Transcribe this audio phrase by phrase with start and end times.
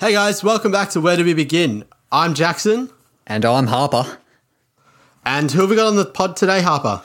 [0.00, 1.84] Hey guys, welcome back to Where Do We Begin?
[2.10, 2.88] I'm Jackson.
[3.26, 4.16] And I'm Harper.
[5.26, 7.02] And who have we got on the pod today, Harper?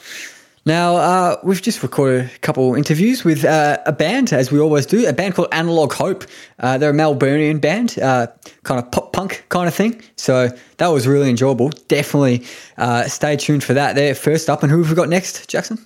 [0.64, 4.86] Now, uh, we've just recorded a couple interviews with uh, a band, as we always
[4.86, 6.24] do, a band called Analog Hope.
[6.58, 8.28] Uh, they're a Melburnian band, uh,
[8.62, 10.00] kind of pop punk kind of thing.
[10.16, 11.68] So that was really enjoyable.
[11.88, 12.46] Definitely
[12.78, 13.94] uh, stay tuned for that.
[13.94, 14.62] They're first up.
[14.62, 15.76] And who have we got next, Jackson?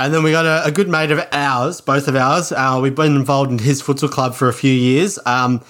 [0.00, 2.50] And then we got a, a good mate of ours, both of ours.
[2.50, 5.18] Uh, we've been involved in his futsal club for a few years.
[5.26, 5.62] Um,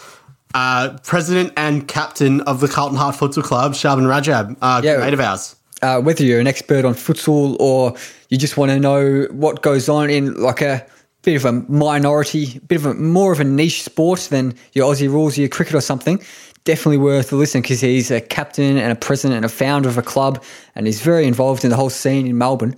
[0.55, 5.13] uh, president and captain of the Carlton Heart Futsal Club, Sharban Rajab, uh, yeah, mate
[5.13, 5.57] of ours.
[5.83, 7.95] Uh, whether you're an expert on futsal or
[8.31, 10.87] you just want to know what goes on in like a
[11.23, 15.09] bit of a minority, bit of a more of a niche sport than your Aussie
[15.09, 16.23] rules, your cricket or something,
[16.65, 19.99] definitely worth a listen because he's a captain and a president and a founder of
[19.99, 20.43] a club,
[20.75, 22.77] and he's very involved in the whole scene in Melbourne.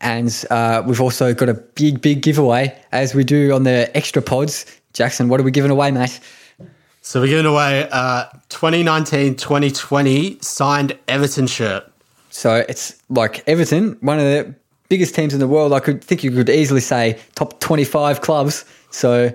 [0.00, 4.22] And uh, we've also got a big, big giveaway as we do on the extra
[4.22, 4.64] pods.
[4.92, 6.20] Jackson, what are we giving away, mate?
[7.08, 11.90] So we're giving away a 2019-2020 signed Everton shirt.
[12.28, 14.54] So it's like Everton, one of the
[14.90, 15.72] biggest teams in the world.
[15.72, 18.66] I could think you could easily say top 25 clubs.
[18.90, 19.32] So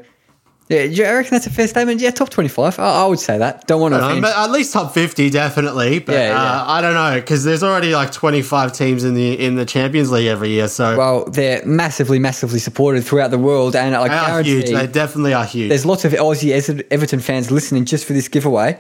[0.74, 2.02] yeah, do you reckon that's a fair statement?
[2.02, 2.80] Yeah, top 25.
[2.80, 3.68] I, I would say that.
[3.68, 4.22] Don't want to.
[4.22, 6.00] But at least top 50, definitely.
[6.00, 6.42] But yeah, yeah.
[6.42, 10.12] Uh, I don't know because there's already like 25 teams in the in the Champions
[10.12, 10.68] League every year.
[10.68, 14.70] So well, they're massively, massively supported throughout the world, and like they are huge.
[14.70, 15.70] They definitely are huge.
[15.70, 18.80] There's lots of Aussie Everton fans listening just for this giveaway.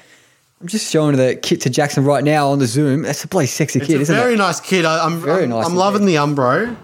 [0.64, 3.02] I'm just showing the kit to Jackson right now on the Zoom.
[3.02, 4.18] That's a bloody sexy it's kit, isn't it?
[4.18, 4.86] Very nice kit.
[4.86, 5.66] I, am very I'm, nice.
[5.66, 6.78] I'm loving the Umbro.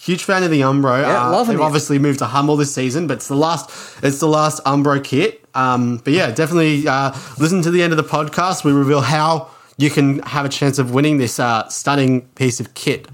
[0.00, 1.02] Huge fan of the Umbro.
[1.02, 1.60] Yeah, uh, they've it.
[1.60, 3.68] obviously moved to Hummel this season, but it's the last.
[4.02, 5.44] It's the last Umbro kit.
[5.54, 8.62] Um, but yeah, definitely uh, listen to the end of the podcast.
[8.64, 12.74] We reveal how you can have a chance of winning this uh, stunning piece of
[12.74, 13.08] kit.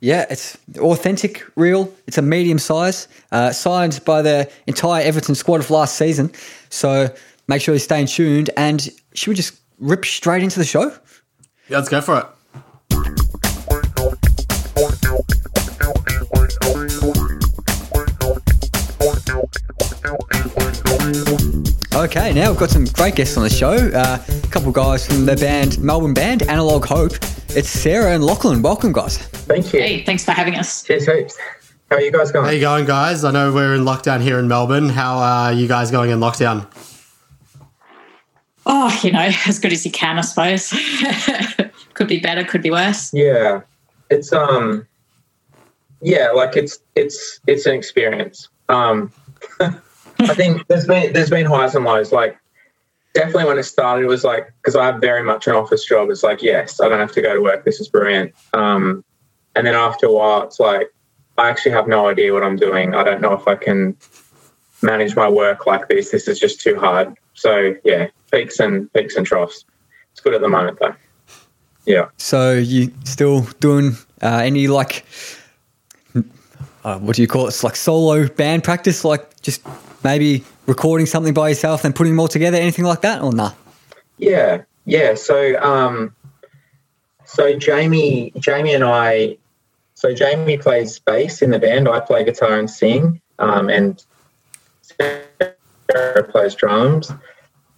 [0.00, 1.92] Yeah, it's authentic, real.
[2.06, 6.32] It's a medium size, uh, signed by the entire Everton squad of last season.
[6.68, 7.08] So
[7.48, 8.50] make sure you stay tuned.
[8.58, 10.90] And should we just rip straight into the show?
[11.68, 12.26] Yeah, let's go for it.
[21.96, 23.72] Okay, now we've got some great guests on the show.
[23.72, 27.12] Uh, a couple of guys from the band, Melbourne band, Analog Hope.
[27.48, 28.60] It's Sarah and Lachlan.
[28.60, 29.16] Welcome, guys.
[29.16, 29.80] Thank you.
[29.80, 30.82] Hey, thanks for having us.
[30.82, 31.38] Cheers, heaps.
[31.88, 32.44] How are you guys going?
[32.44, 33.24] How you going, guys?
[33.24, 34.90] I know we're in lockdown here in Melbourne.
[34.90, 36.70] How are you guys going in lockdown?
[38.66, 40.74] Oh, you know, as good as you can, I suppose.
[41.94, 43.10] could be better, could be worse.
[43.14, 43.62] Yeah,
[44.10, 44.86] it's um,
[46.02, 48.50] yeah, like it's it's it's an experience.
[48.68, 49.10] Um,
[50.20, 52.12] I think there's been there's been highs and lows.
[52.12, 52.38] Like
[53.14, 56.10] definitely when it started, it was like because I have very much an office job.
[56.10, 57.64] It's like yes, I don't have to go to work.
[57.64, 58.34] This is brilliant.
[58.52, 59.04] Um,
[59.54, 60.92] and then after a while, it's like
[61.38, 62.94] I actually have no idea what I'm doing.
[62.94, 63.96] I don't know if I can
[64.82, 66.10] manage my work like this.
[66.10, 67.16] This is just too hard.
[67.34, 69.64] So yeah, peaks and peaks and troughs.
[70.12, 70.94] It's good at the moment though.
[71.84, 72.08] Yeah.
[72.16, 75.04] So you still doing uh, any like
[76.84, 77.48] uh, what do you call it?
[77.48, 79.66] It's like solo band practice, like just
[80.06, 83.52] maybe recording something by yourself and putting them all together, anything like that, or nah?
[84.18, 85.14] Yeah, yeah.
[85.14, 86.14] So, um,
[87.24, 89.36] so Jamie, Jamie and I,
[89.94, 91.88] so Jamie plays bass in the band.
[91.88, 94.02] I play guitar and sing, um, and
[94.80, 97.10] Sarah plays drums.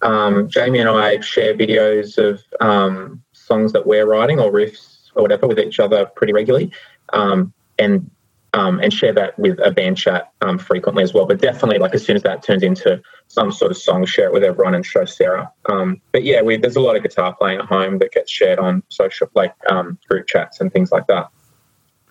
[0.03, 5.23] Um, Jamie and I share videos of um, songs that we're writing or riffs or
[5.23, 6.71] whatever with each other pretty regularly.
[7.11, 8.09] Um, and
[8.53, 11.25] um, and share that with a band chat um, frequently as well.
[11.25, 14.33] But definitely, like as soon as that turns into some sort of song, share it
[14.33, 15.51] with everyone and show Sarah.
[15.67, 18.59] Um, but yeah, we, there's a lot of guitar playing at home that gets shared
[18.59, 21.29] on social, like um, group chats and things like that.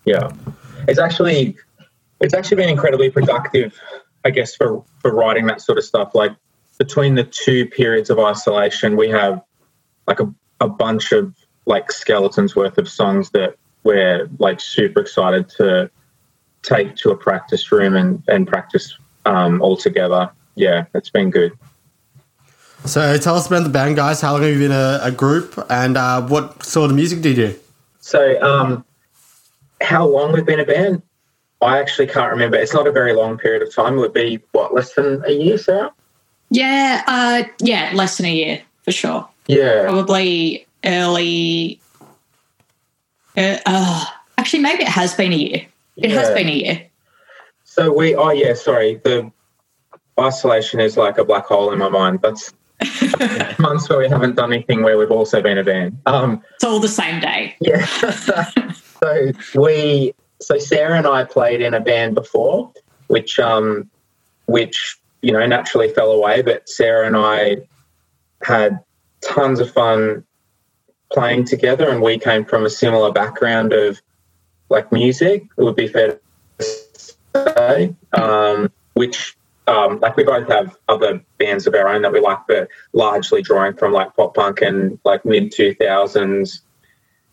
[0.05, 0.29] Yeah,
[0.87, 1.57] it's actually
[2.21, 3.79] it's actually been incredibly productive,
[4.23, 6.15] I guess, for for writing that sort of stuff.
[6.15, 6.31] Like
[6.77, 9.41] between the two periods of isolation, we have
[10.07, 11.35] like a, a bunch of
[11.65, 15.91] like skeletons worth of songs that we're like super excited to
[16.63, 20.29] take to a practice room and, and practice um, all together.
[20.55, 21.57] Yeah, it's been good.
[22.85, 24.21] So tell us about the band, guys.
[24.21, 27.29] How long have you been a, a group and uh, what sort of music do
[27.29, 27.55] you do?
[27.99, 28.85] So, um,
[29.81, 31.01] how long we've been a band?
[31.61, 32.57] I actually can't remember.
[32.57, 33.97] It's not a very long period of time.
[33.97, 35.91] It would be, what, less than a year, Sarah?
[36.49, 39.27] Yeah, uh, yeah, less than a year for sure.
[39.47, 39.83] Yeah.
[39.83, 41.81] Probably early.
[43.35, 44.05] Uh, uh,
[44.37, 45.65] actually, maybe it has been a year.
[46.01, 46.19] It yeah.
[46.19, 46.85] has been a year.
[47.63, 48.99] So we, oh yeah, sorry.
[49.03, 49.31] The
[50.19, 52.19] isolation is like a black hole in my mind.
[52.21, 52.53] That's
[53.59, 55.97] months where we haven't done anything where we've also been a band.
[56.05, 57.55] Um, it's all the same day.
[57.59, 57.85] Yeah.
[59.03, 62.71] so we, so Sarah and I played in a band before,
[63.07, 63.89] which, um,
[64.45, 66.41] which you know, naturally fell away.
[66.41, 67.57] But Sarah and I
[68.43, 68.79] had
[69.21, 70.25] tons of fun
[71.11, 74.01] playing together, and we came from a similar background of
[74.69, 75.47] like music.
[75.57, 76.19] It would be fair
[76.59, 76.65] to
[77.35, 79.35] say, um, which
[79.67, 83.41] um, like we both have other bands of our own that we like, but largely
[83.41, 86.61] drawing from like pop punk and like mid two thousands,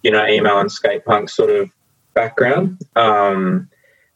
[0.02, 1.70] you know, emo and skate punk sort of
[2.14, 2.80] background.
[2.94, 3.68] Um,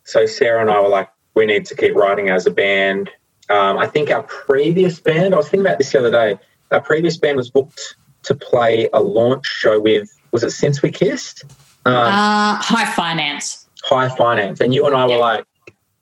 [0.05, 3.11] so Sarah and I were like, we need to keep writing as a band.
[3.49, 6.39] Um, I think our previous band, I was thinking about this the other day.
[6.71, 10.91] Our previous band was booked to play a launch show with, was it Since We
[10.91, 11.45] Kissed?
[11.87, 13.67] Um, uh, high Finance.
[13.83, 14.61] High Finance.
[14.61, 15.45] And you and I were like,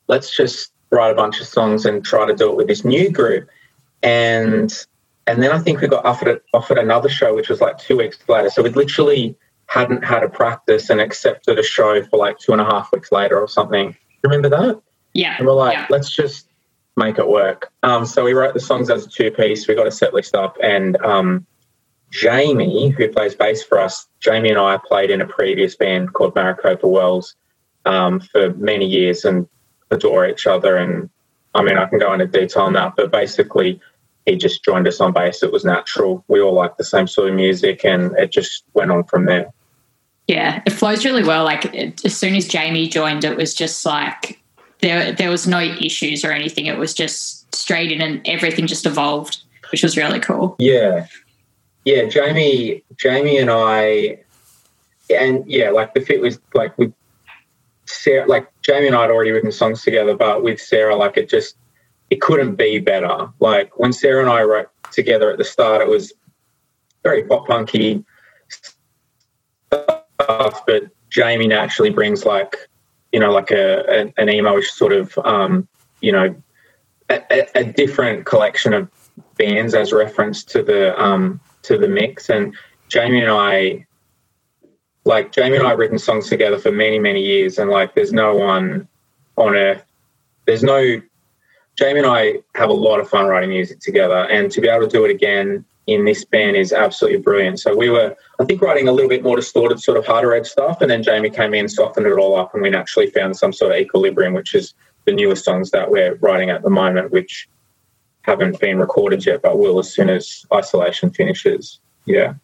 [0.09, 3.11] let's just write a bunch of songs and try to do it with this new
[3.11, 3.49] group.
[4.03, 4.73] And
[5.27, 8.19] and then I think we got offered offered another show, which was like two weeks
[8.29, 8.51] later.
[8.51, 9.37] So we literally
[9.67, 13.13] hadn't had a practice and accepted a show for like two and a half weeks
[13.13, 13.95] later or something.
[14.23, 14.81] Remember that?
[15.13, 15.37] Yeah.
[15.39, 15.87] And we're like, yeah.
[15.91, 16.49] let's just
[16.97, 17.71] make it work.
[17.83, 19.69] Um, so we wrote the songs as a two piece.
[19.69, 21.47] We got a set list up, and um,
[22.11, 26.35] Jamie, who plays bass for us, Jamie and I played in a previous band called
[26.35, 27.35] Maricopa Wells
[27.85, 29.47] um, for many years and
[29.91, 30.77] adore each other.
[30.77, 31.11] And
[31.55, 33.81] I mean, I can go into detail on that, but basically,
[34.27, 35.43] he just joined us on bass.
[35.43, 36.25] It was natural.
[36.29, 39.51] We all like the same sort of music, and it just went on from there.
[40.27, 41.45] Yeah, it flows really well.
[41.45, 44.39] Like it, as soon as Jamie joined, it was just like
[44.81, 46.67] there there was no issues or anything.
[46.67, 49.39] It was just straight in, and everything just evolved,
[49.73, 50.57] which was really cool.
[50.59, 51.07] Yeah,
[51.89, 52.05] yeah.
[52.05, 54.19] Jamie, Jamie, and I,
[55.09, 56.93] and yeah, like the fit was like with
[57.87, 58.27] Sarah.
[58.27, 61.57] Like Jamie and I had already written songs together, but with Sarah, like it just
[62.11, 63.31] it couldn't be better.
[63.41, 66.13] Like when Sarah and I wrote together at the start, it was
[67.03, 68.05] very pop punky
[69.71, 72.55] stuff, but Jamie naturally brings like,
[73.13, 75.67] you know, like a, a an emo sort of, um,
[76.03, 76.35] you know,
[77.09, 78.91] a, a, different collection of
[79.37, 82.29] bands as reference to the um, to the mix.
[82.29, 82.55] And
[82.89, 83.87] Jamie and I,
[85.05, 88.13] like Jamie and I, have written songs together for many many years, and like, there's
[88.13, 88.89] no one
[89.37, 89.85] on earth,
[90.47, 91.01] there's no.
[91.77, 94.89] Jamie and I have a lot of fun writing music together, and to be able
[94.89, 97.61] to do it again in this band is absolutely brilliant.
[97.61, 100.47] So we were, I think, writing a little bit more distorted, sort of harder edge
[100.47, 103.53] stuff, and then Jamie came in, softened it all up, and we naturally found some
[103.53, 104.75] sort of equilibrium, which is
[105.07, 107.49] the newest songs that we're writing at the moment, which
[108.29, 111.79] haven't been recorded yet, but will as soon as isolation finishes.
[112.05, 112.35] Yeah.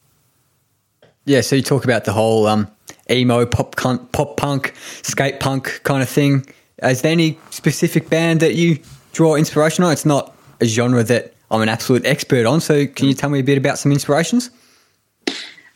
[1.26, 1.42] Yeah.
[1.42, 2.68] So you talk about the whole um,
[3.10, 6.46] emo, pop, pop punk, skate punk kind of thing.
[6.82, 8.78] Is there any specific band that you
[9.12, 9.92] draw inspiration on?
[9.92, 12.60] It's not a genre that I'm an absolute expert on.
[12.60, 14.50] So, can you tell me a bit about some inspirations?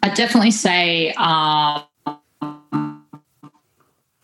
[0.02, 1.84] I'd definitely say um,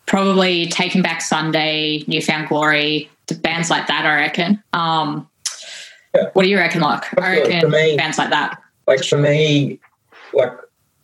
[0.05, 3.09] probably Taking Back Sunday, New Found Glory,
[3.41, 4.05] bands like that.
[4.05, 4.61] I reckon.
[4.73, 5.27] Um,
[6.15, 6.29] yeah.
[6.33, 7.05] What do you reckon, like?
[7.19, 8.61] I reckon me, bands like that.
[8.87, 9.79] Like for me,
[10.33, 10.51] like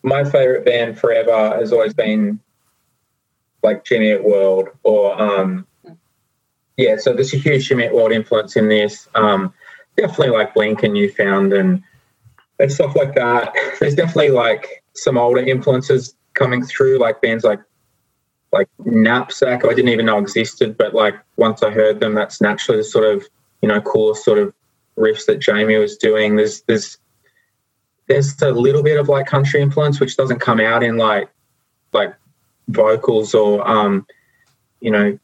[0.04, 2.40] my favorite band forever has always been
[3.64, 5.66] like Jimmy Eat World or um,
[6.78, 6.98] yeah.
[6.98, 9.08] So there's a huge Jimmy Eat World influence in this.
[9.16, 9.54] Um,
[9.98, 11.84] definitely like Blink and Newfound and
[12.60, 13.54] and stuff like that.
[13.80, 17.60] There's definitely like some older influences coming through, like bands like
[18.52, 19.66] like Knapsack.
[19.66, 23.06] I didn't even know existed, but like once I heard them, that's naturally the sort
[23.06, 23.28] of
[23.62, 24.54] you know cool sort of
[24.98, 26.36] riffs that Jamie was doing.
[26.36, 26.98] There's there's
[28.08, 31.30] there's a little bit of like country influence, which doesn't come out in like
[31.94, 32.14] like
[32.68, 34.06] vocals or um,
[34.80, 35.18] you know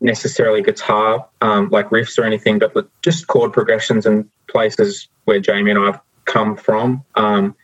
[0.00, 5.70] necessarily guitar um, like riffs or anything, but just chord progressions and places where Jamie
[5.70, 7.04] and I've come from.
[7.14, 7.54] Um,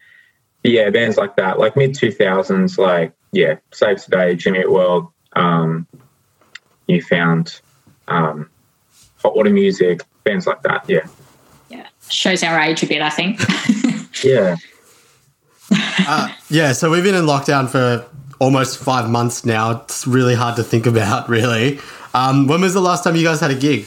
[0.62, 4.70] yeah, bands like that, like mid two thousands, like yeah, Saves the Day, Jimmy Eat
[4.70, 5.86] World, um,
[6.88, 7.60] Newfound,
[8.06, 8.50] um,
[9.22, 10.84] Hot Water Music, bands like that.
[10.88, 11.06] Yeah,
[12.10, 13.40] shows our age a bit, I think.
[14.24, 14.56] yeah.
[15.70, 18.06] Uh, yeah, so we've been in lockdown for
[18.40, 19.82] almost five months now.
[19.82, 21.78] It's really hard to think about, really.
[22.14, 23.86] Um, when was the last time you guys had a gig?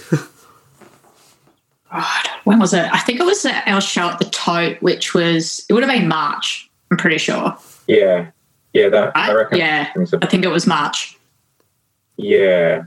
[1.91, 2.91] God, when was it?
[2.91, 6.07] I think it was our show at the Tote, which was it would have been
[6.07, 6.69] March.
[6.89, 7.57] I'm pretty sure.
[7.87, 8.29] Yeah,
[8.73, 9.57] yeah, that I, I reckon.
[9.57, 11.17] Yeah, I think it was March.
[12.15, 12.83] Yeah,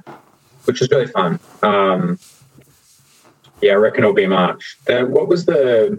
[0.65, 1.39] which was really fun.
[1.63, 2.19] Um,
[3.61, 4.79] yeah, I reckon it'll be March.
[4.87, 5.99] The, what was the?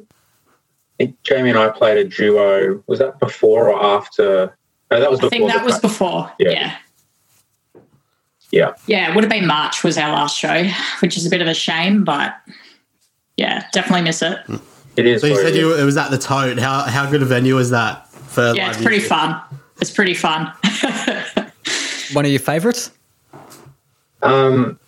[0.99, 2.83] I think Jamie and I played a duo.
[2.87, 4.57] Was that before or after?
[4.91, 5.19] No, that was.
[5.21, 6.31] I think that was before.
[6.39, 6.49] Yeah.
[6.51, 6.77] yeah.
[8.51, 8.73] Yeah.
[8.87, 10.63] Yeah, it would have been March was our last show,
[10.99, 12.35] which is a bit of a shame, but
[13.35, 14.39] yeah, definitely miss it.
[14.95, 15.21] It is.
[15.21, 16.57] So you said you it was at the Tote.
[16.57, 18.53] How how good a venue was that for?
[18.55, 19.09] Yeah, it's pretty music?
[19.09, 19.41] fun.
[19.81, 20.53] It's pretty fun.
[22.13, 22.91] One of your favorites?
[24.21, 24.79] Um,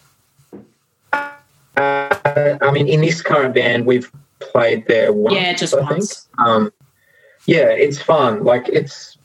[1.78, 5.36] Uh, I mean, in this current band, we've played there once.
[5.36, 6.28] Yeah, just I once.
[6.38, 6.74] Um,
[7.46, 8.44] yeah, it's fun.
[8.44, 9.18] Like it's,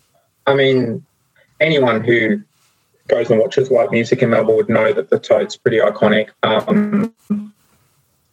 [0.46, 1.04] I mean,
[1.60, 2.42] anyone who
[3.08, 6.30] goes and watches live music in Melbourne would know that the Tote's pretty iconic.
[6.42, 7.14] Um,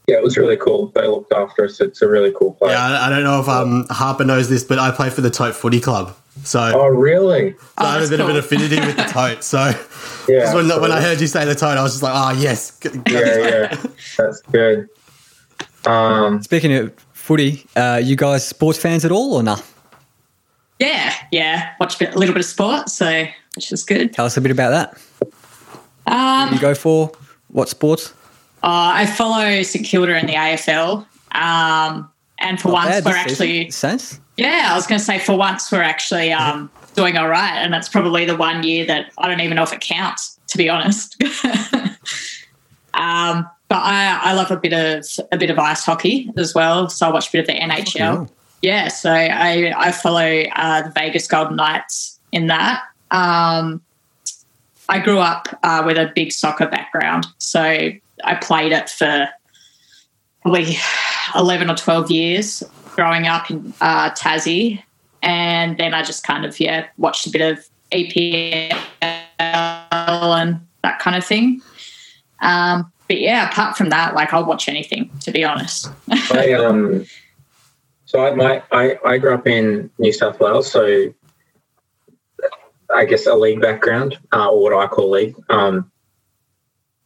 [0.08, 0.88] yeah, it was really cool.
[0.96, 1.80] They looked after us.
[1.80, 2.72] It's a really cool place.
[2.72, 5.56] Yeah, I don't know if um, Harper knows this, but I play for the Tote
[5.56, 6.16] Footy Club.
[6.44, 7.54] So, oh really?
[7.54, 8.30] So oh, I have a bit cool.
[8.30, 9.44] of an affinity with the Tote.
[9.44, 9.72] So,
[10.28, 12.80] yeah, when, when I heard you say the Tote, I was just like, oh yes,
[12.84, 13.84] yeah, yeah,
[14.18, 14.90] that's good.
[15.86, 19.60] Um, Speaking of footy, uh, you guys sports fans at all or not?
[19.60, 19.66] Nah?
[20.80, 21.74] Yeah, yeah.
[21.80, 24.14] Watch a, bit, a, little bit of sport, so which is good.
[24.14, 25.32] Tell us a bit about that.
[26.12, 27.12] Um, you go for
[27.50, 28.14] what sports?
[28.64, 31.06] Uh, I follow St Kilda in the AFL,
[31.36, 34.20] um, and for Not once we're actually sense.
[34.40, 37.74] Yeah, I was going to say for once we're actually um, doing all right, and
[37.74, 40.70] that's probably the one year that I don't even know if it counts, to be
[40.70, 41.22] honest.
[42.94, 46.90] um, but I, I love a bit of a bit of ice hockey as well,
[46.90, 48.28] so I watch a bit of the NHL.
[48.28, 48.30] Oh,
[48.62, 52.84] yeah, so I I follow uh, the Vegas Golden Knights in that.
[53.12, 53.82] Um,
[54.88, 59.28] I grew up uh, with a big soccer background, so I played it for
[60.42, 60.78] probably
[61.36, 62.64] eleven or twelve years
[63.00, 64.84] growing up in uh, Tassie,
[65.22, 71.16] and then I just kind of yeah watched a bit of EPL and that kind
[71.16, 71.62] of thing.
[72.42, 75.90] Um, but yeah, apart from that, like I'll watch anything to be honest.
[76.32, 77.06] I um
[78.04, 81.14] so I, my, I, I grew up in New South Wales, so
[82.94, 85.36] I guess a league background, uh, or what I call league.
[85.50, 85.90] Um,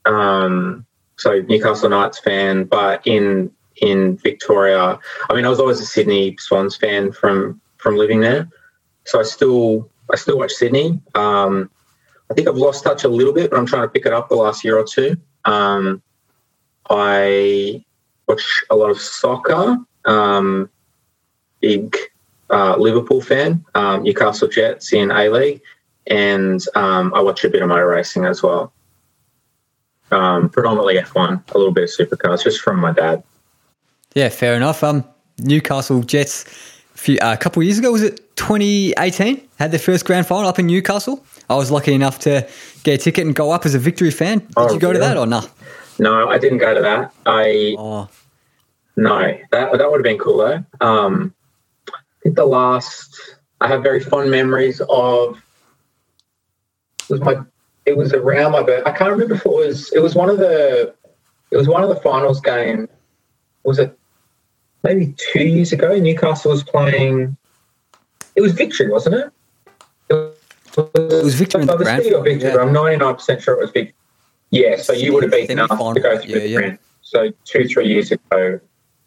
[0.05, 0.85] um,
[1.17, 4.99] so Newcastle Knights fan, but in in Victoria,
[5.29, 8.49] I mean, I was always a Sydney Swans fan from from living there.
[9.05, 10.99] So I still I still watch Sydney.
[11.15, 11.69] Um,
[12.29, 14.29] I think I've lost touch a little bit, but I'm trying to pick it up
[14.29, 15.17] the last year or two.
[15.45, 16.01] Um,
[16.89, 17.83] I
[18.27, 19.77] watch a lot of soccer.
[20.05, 20.69] Um,
[21.59, 21.95] big
[22.49, 25.61] uh, Liverpool fan, um, Newcastle Jets in A League,
[26.07, 28.73] and um, I watch a bit of motor racing as well.
[30.11, 33.23] Um, predominantly F1, a little bit of supercars, just from my dad.
[34.13, 34.84] Yeah, fair enough.
[34.84, 35.03] Um,
[35.39, 36.46] Newcastle Jets,
[36.96, 39.48] a, few, uh, a couple of years ago, was it 2018?
[39.58, 41.25] Had their first grand final up in Newcastle.
[41.50, 42.48] I was lucky enough to
[42.84, 44.39] get a ticket and go up as a victory fan.
[44.39, 45.50] Did oh, you go to that or not?
[46.00, 47.13] No, I didn't go to that.
[47.25, 48.10] I oh.
[48.96, 50.63] no, that that would have been cool though.
[50.82, 51.34] Um,
[52.24, 55.41] think the last I have very fond memories of
[57.10, 57.36] was my
[57.86, 58.84] it was around my birth.
[58.86, 60.96] I can't remember if it was it was one of the
[61.51, 62.88] it was one of the finals game.
[63.63, 63.98] Was it
[64.83, 65.97] maybe two years ago?
[65.97, 67.35] Newcastle was playing.
[68.35, 69.33] It was victory, wasn't it?
[70.09, 70.37] It was,
[70.95, 71.65] it was victory.
[71.69, 72.35] Oh, the grand victory.
[72.41, 72.57] Yeah.
[72.57, 73.95] I'm 99 percent sure it was victory.
[74.53, 76.75] Yeah, so you would have beaten us to go through yeah, the yeah.
[77.01, 78.59] So two, three years ago,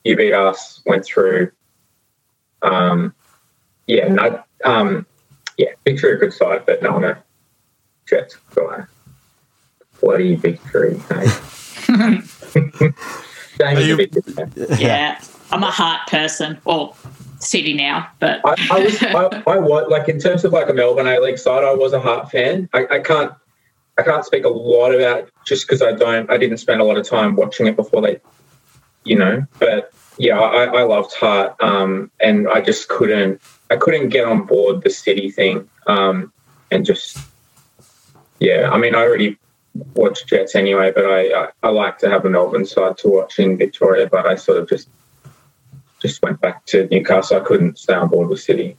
[0.03, 1.53] you beat us, went through,
[2.63, 3.15] um,
[3.87, 5.07] yeah, no, um,
[5.57, 7.15] yeah, Victory a good side, but no, no,
[8.09, 8.87] Jets guy.
[10.01, 11.01] Bloody Victory,
[13.79, 14.09] you,
[14.79, 16.59] yeah, I'm a heart person.
[16.65, 16.97] Well,
[17.39, 20.73] City now, but I, I was, I, I, was like in terms of like a
[20.73, 22.69] Melbourne A League side, I was a heart fan.
[22.73, 23.31] I, I can't,
[23.99, 26.97] I can't speak a lot about just because I don't, I didn't spend a lot
[26.97, 28.21] of time watching it before they,
[29.05, 34.09] you know, but yeah, I, I loved Heart, um, and I just couldn't I couldn't
[34.11, 36.33] get on board the city thing, um,
[36.71, 37.19] and just
[38.39, 38.71] yeah.
[38.71, 39.39] I mean, I already
[39.95, 43.39] watch Jets anyway, but I, I, I like to have a Melbourne side to watch
[43.39, 44.09] in Victoria.
[44.11, 44.89] But I sort of just
[46.01, 47.39] just went back to Newcastle.
[47.39, 48.77] I couldn't stay on board with City.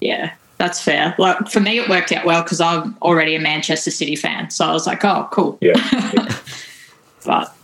[0.00, 1.14] Yeah, that's fair.
[1.18, 4.66] Like for me, it worked out well because I'm already a Manchester City fan, so
[4.66, 5.58] I was like, oh, cool.
[5.60, 5.72] Yeah.
[5.92, 6.36] yeah.
[7.24, 7.54] but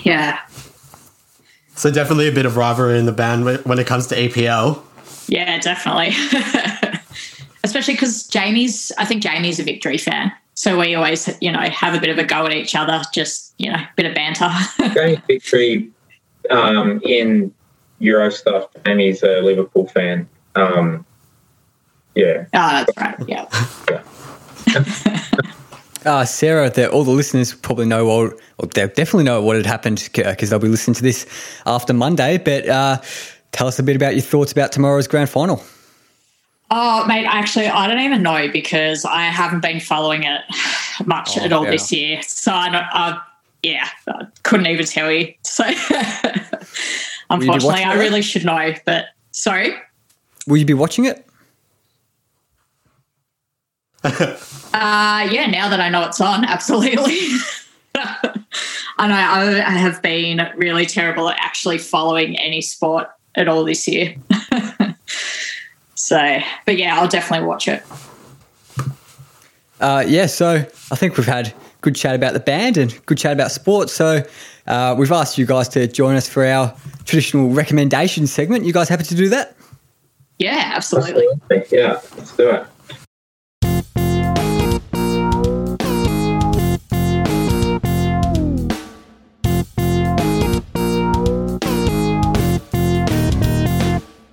[0.00, 0.40] yeah,
[1.76, 4.82] so definitely a bit of rivalry in the band when it comes to APL.
[5.28, 6.14] Yeah, definitely.
[7.64, 10.32] Especially because Jamie's, I think Jamie's a victory fan.
[10.54, 13.52] So we always, you know, have a bit of a go at each other, just,
[13.58, 14.48] you know, a bit of banter.
[14.94, 15.90] Jamie's victory
[16.50, 17.52] um, in
[17.98, 20.28] Euro stuff, Jamie's a Liverpool fan.
[20.54, 21.04] Um,
[22.14, 22.46] yeah.
[22.54, 23.16] Oh, that's right.
[23.28, 23.48] Yeah.
[23.90, 25.22] yeah.
[26.06, 30.08] Uh, Sarah, all the listeners probably know, or, or they definitely know what had happened
[30.14, 31.26] because they'll be listening to this
[31.66, 32.38] after Monday.
[32.38, 33.00] But uh,
[33.50, 35.64] tell us a bit about your thoughts about tomorrow's grand final.
[36.70, 40.42] Oh, mate, actually, I don't even know because I haven't been following it
[41.04, 41.70] much oh, at all yeah.
[41.72, 42.22] this year.
[42.22, 43.20] So I, don't, I,
[43.64, 45.34] yeah, I couldn't even tell you.
[45.42, 45.64] So
[47.30, 48.74] unfortunately, I really should know.
[48.84, 49.74] But sorry,
[50.46, 51.26] will you be watching it?
[54.04, 57.18] uh, yeah, now that I know it's on, absolutely.
[58.98, 63.86] I know I have been really terrible at actually following any sport at all this
[63.86, 64.14] year.
[65.94, 67.82] so, but yeah, I'll definitely watch it.
[69.80, 70.54] Uh, yeah, so
[70.90, 71.52] I think we've had
[71.86, 73.92] good chat about the band and good chat about sports.
[73.92, 74.20] So
[74.66, 78.64] uh, we've asked you guys to join us for our traditional recommendation segment.
[78.64, 79.56] You guys happy to do that?
[80.40, 81.28] Yeah, absolutely.
[81.32, 81.78] absolutely.
[81.78, 82.66] Yeah, let's do it.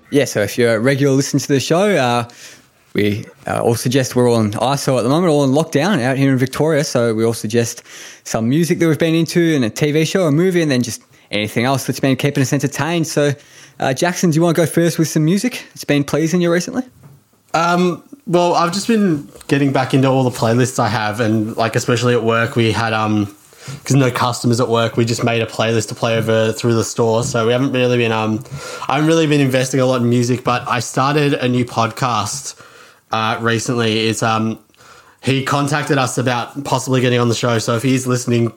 [0.10, 2.28] Yeah, so if you're a regular listener to the show, uh,
[2.94, 6.18] we uh, all suggest we're all on ISO at the moment, all in lockdown out
[6.18, 6.84] here in Victoria.
[6.84, 7.84] So we all suggest
[8.24, 11.02] some music that we've been into and a TV show, a movie, and then just
[11.32, 13.08] anything else that's been keeping us entertained.
[13.08, 13.34] So,
[13.80, 15.66] uh, Jackson, do you want to go first with some music?
[15.74, 16.84] It's been pleasing you recently.
[17.56, 21.76] Um, well, I've just been getting back into all the playlists I have, and like
[21.76, 23.36] especially at work, we had um
[23.80, 26.84] because no customers at work, we just made a playlist to play over through the
[26.84, 27.24] store.
[27.24, 28.44] So we haven't really been um
[28.88, 32.60] I haven't really been investing a lot in music, but I started a new podcast
[33.14, 34.08] uh, recently.
[34.08, 34.60] It's um
[35.24, 37.58] he contacted us about possibly getting on the show.
[37.60, 38.52] So if he's listening,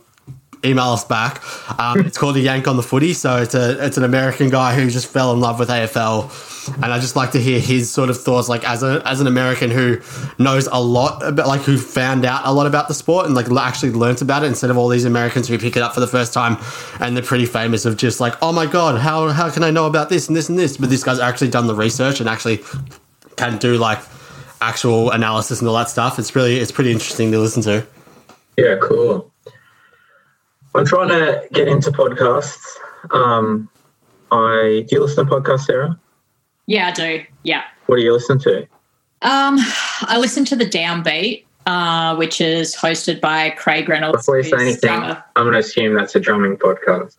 [0.65, 1.41] email us back.
[1.79, 3.13] Um, it's called a Yank on the Footy.
[3.13, 6.87] So it's a it's an American guy who just fell in love with AFL, and
[6.87, 9.71] I just like to hear his sort of thoughts, like as a as an American
[9.71, 10.01] who
[10.39, 13.51] knows a lot about, like who found out a lot about the sport and like
[13.53, 16.09] actually learnt about it instead of all these Americans who pick it up for the
[16.09, 16.57] first time
[16.99, 19.87] and they're pretty famous of just like, oh my god, how how can I know
[19.87, 20.79] about this and this and this?
[20.79, 22.65] But this guy's actually done the research and actually
[23.37, 24.01] can do like
[24.61, 26.19] actual analysis and all that stuff.
[26.19, 27.87] It's really it's pretty interesting to listen to.
[28.57, 29.33] Yeah, cool.
[30.75, 32.77] I'm trying to get into podcasts.
[33.11, 33.69] Um,
[34.31, 35.99] I do you listen to podcasts, Sarah?
[36.67, 37.25] Yeah, I do.
[37.45, 37.65] Yeah.
[37.87, 38.63] What do you listen to?
[39.23, 39.59] Um,
[40.03, 44.19] I listen to the Downbeat, uh, which is hosted by Craig Reynolds.
[44.19, 45.25] Before you say anything, drummer.
[45.37, 47.17] I'm going to assume that's a drumming podcast.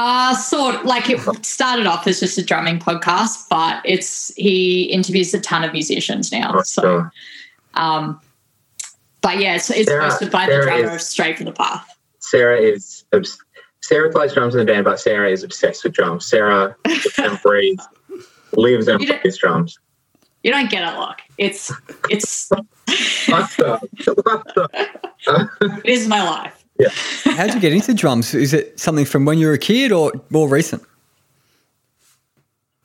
[0.00, 5.34] Uh, sort like it started off as just a drumming podcast, but it's he interviews
[5.34, 6.52] a ton of musicians now.
[6.54, 7.12] Oh, so, sure.
[7.74, 8.20] um,
[9.22, 11.98] but yeah, it's, it's Sarah, hosted by Sarah the drummer is, Stray from the Path.
[12.20, 13.02] Sarah is
[13.82, 16.28] Sarah plays drums in the band, but Sarah is obsessed with drums.
[16.28, 16.76] Sarah
[17.18, 17.84] and breathes,
[18.52, 19.80] lives and plays drums.
[20.44, 21.18] You don't get it, look.
[21.38, 21.72] It's
[22.08, 22.52] it's
[22.86, 23.90] it
[25.84, 26.57] is my life.
[26.78, 26.90] Yeah.
[27.24, 28.34] How did you get into drums?
[28.34, 30.82] Is it something from when you were a kid or more recent?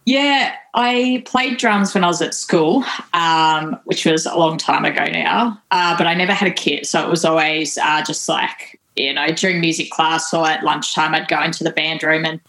[0.05, 4.83] Yeah, I played drums when I was at school, um, which was a long time
[4.83, 5.61] ago now.
[5.71, 9.13] Uh, but I never had a kit, so it was always uh, just like you
[9.13, 12.41] know during music class or at lunchtime, I'd go into the band room and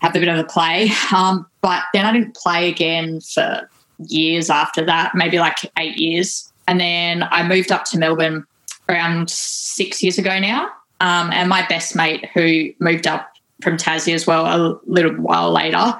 [0.00, 0.90] have a bit of a play.
[1.14, 6.50] Um, but then I didn't play again for years after that, maybe like eight years,
[6.66, 8.46] and then I moved up to Melbourne
[8.88, 10.70] around six years ago now.
[11.04, 15.52] Um, and my best mate, who moved up from Tassie as well a little while
[15.52, 15.94] later,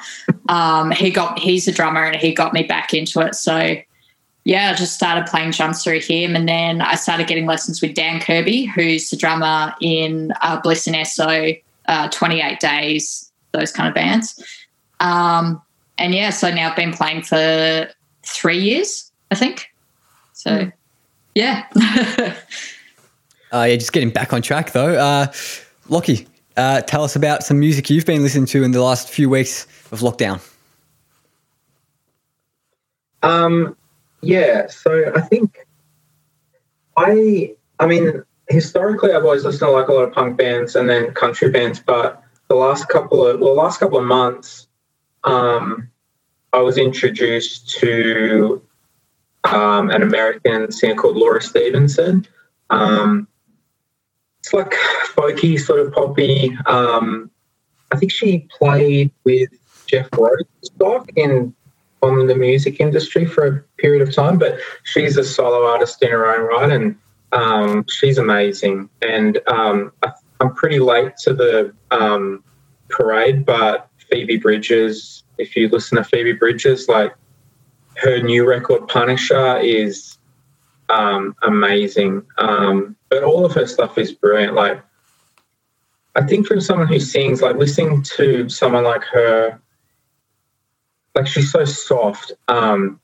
[0.49, 3.35] um, he got he's a drummer and he got me back into it.
[3.35, 3.77] So
[4.45, 7.93] yeah, I just started playing drums through him, and then I started getting lessons with
[7.93, 11.53] Dan Kirby, who's the drummer in uh, Bliss n Eso,
[11.87, 14.43] uh, Twenty Eight Days, those kind of bands.
[15.01, 15.61] Um,
[15.99, 17.91] and yeah, so now I've been playing for
[18.23, 19.67] three years, I think.
[20.33, 20.73] So mm.
[21.35, 21.67] yeah.
[23.55, 24.97] Uh, yeah, just getting back on track though.
[24.97, 25.27] Uh,
[25.89, 29.31] Lockie, uh, tell us about some music you've been listening to in the last few
[29.31, 30.41] weeks of lockdown.
[33.23, 33.77] Um,
[34.23, 35.57] yeah, so I think
[36.97, 40.91] I, I mean, historically I've always listened to like a lot of punk bands and
[40.91, 44.67] then country bands, but the last couple of well, last couple of months,
[45.23, 45.89] um,
[46.53, 48.61] I was introduced to
[49.45, 52.27] um, an American singer called Laura Stevenson.
[52.71, 53.29] Um,
[54.45, 54.75] it's like
[55.15, 56.55] folky, sort of poppy.
[56.67, 57.31] Um,
[57.93, 59.49] I think she played with
[59.87, 61.55] Jeff Rosenstock in
[62.01, 66.11] Bomb the Music Industry for a period of time, but she's a solo artist in
[66.11, 66.97] her own right, and
[67.33, 68.91] um, she's amazing.
[69.01, 72.45] And um, I, am pretty late to the um,
[72.91, 77.15] parade, but Phoebe Bridgers, if you listen to Phoebe Bridgers, like
[77.97, 80.19] her new record Punisher is
[80.91, 82.27] um, amazing.
[83.15, 84.55] But all of her stuff is brilliant.
[84.55, 84.83] Like,
[86.17, 89.61] I think from someone who sings, like listening to someone like her,
[91.15, 92.33] like she's so soft.
[92.49, 92.99] Um,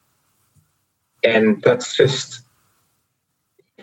[1.23, 2.41] and that's just,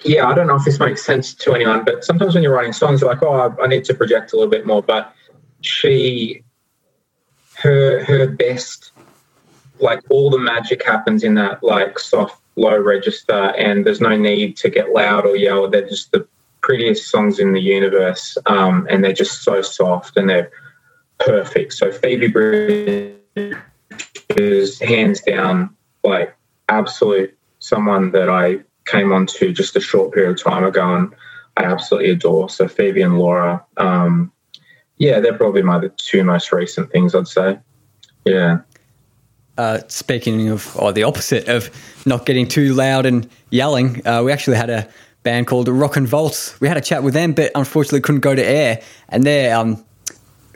[0.03, 2.73] yeah, I don't know if this makes sense to anyone, but sometimes when you're writing
[2.73, 4.83] songs, you're like, oh, I need to project a little bit more.
[4.83, 5.15] But
[5.61, 6.43] she,
[7.59, 8.91] her, her best,
[9.79, 14.57] like all the magic happens in that like soft low register and there's no need
[14.57, 15.69] to get loud or yell.
[15.69, 16.27] They're just the
[16.61, 20.51] prettiest songs in the universe, um, and they're just so soft and they're
[21.19, 21.73] perfect.
[21.73, 23.15] So Phoebe Bridge
[24.35, 26.35] is hands down like
[26.69, 31.13] absolute someone that I came onto just a short period of time ago and
[31.57, 32.49] I absolutely adore.
[32.49, 34.31] So Phoebe and Laura, um,
[34.97, 37.59] yeah, they're probably my the two most recent things I'd say.
[38.25, 38.59] Yeah.
[39.57, 41.69] Uh, speaking of, or the opposite of
[42.05, 44.87] not getting too loud and yelling, uh, we actually had a
[45.23, 46.59] band called Rock and Volts.
[46.61, 48.81] We had a chat with them, but unfortunately couldn't go to air.
[49.09, 49.83] And they're um,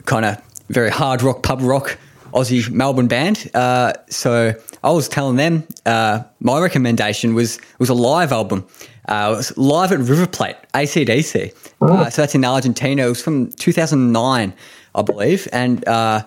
[0.05, 1.97] kind of very hard rock, pub rock,
[2.33, 3.49] Aussie Melbourne band.
[3.53, 8.65] Uh, so I was telling them uh, my recommendation was was a live album.
[9.07, 11.53] Uh, it was live at River Plate, ACDC.
[11.81, 13.05] Uh, so that's in Argentina.
[13.05, 14.53] It was from 2009,
[14.95, 15.47] I believe.
[15.51, 16.23] And uh,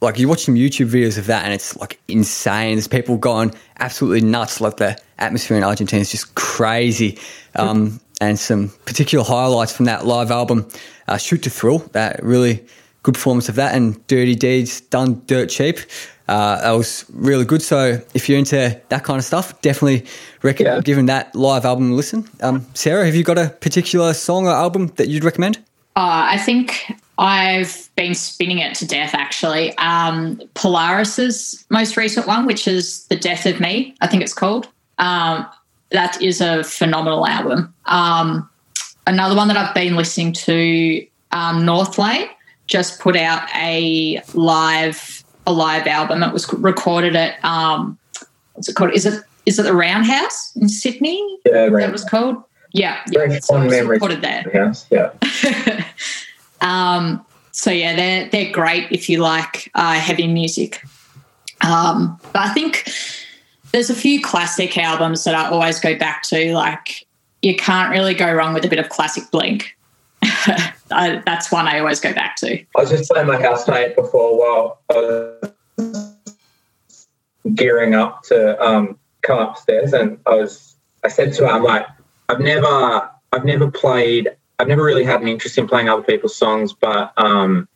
[0.00, 2.74] like you watch some YouTube videos of that, and it's like insane.
[2.74, 4.60] There's people going absolutely nuts.
[4.60, 7.18] Like the atmosphere in Argentina is just crazy.
[7.54, 10.68] Um, and some particular highlights from that live album,
[11.06, 12.64] uh, "Shoot to Thrill," that really
[13.02, 15.78] good performance of that, and "Dirty Deeds" done dirt cheap.
[16.28, 17.62] Uh, that was really good.
[17.62, 20.04] So if you're into that kind of stuff, definitely
[20.42, 20.82] recommend yeah.
[20.82, 22.28] giving that live album a listen.
[22.42, 25.58] Um, Sarah, have you got a particular song or album that you'd recommend?
[25.98, 29.76] Uh, I think I've been spinning it to death actually.
[29.78, 34.68] Um, Polaris's most recent one, which is The Death of Me, I think it's called.
[34.98, 35.44] Um,
[35.90, 37.74] that is a phenomenal album.
[37.86, 38.48] Um,
[39.08, 42.28] another one that I've been listening to, um, Northlane,
[42.68, 46.22] just put out a live a live album.
[46.22, 47.98] It was recorded at um,
[48.52, 48.92] what's it called?
[48.92, 51.40] Is it is it the Roundhouse in Sydney?
[51.44, 52.36] Yeah, that was called.
[52.72, 53.38] Yeah, yeah.
[53.40, 54.44] So it recorded there.
[54.52, 55.12] House, yeah.
[56.60, 60.84] um, so yeah, they're they're great if you like uh, heavy music.
[61.62, 62.90] Um, but I think
[63.72, 66.54] there's a few classic albums that I always go back to.
[66.54, 67.06] Like
[67.42, 69.76] you can't really go wrong with a bit of classic Blink.
[70.22, 72.58] I, that's one I always go back to.
[72.58, 76.16] I was just telling my housemate before while I was
[77.54, 81.86] gearing up to um, come upstairs, and I was I said to her, I'm like,
[82.28, 86.34] I've never I've never played I've never really had an interest in playing other people's
[86.34, 87.68] songs, but um,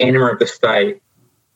[0.00, 1.02] Enema of the State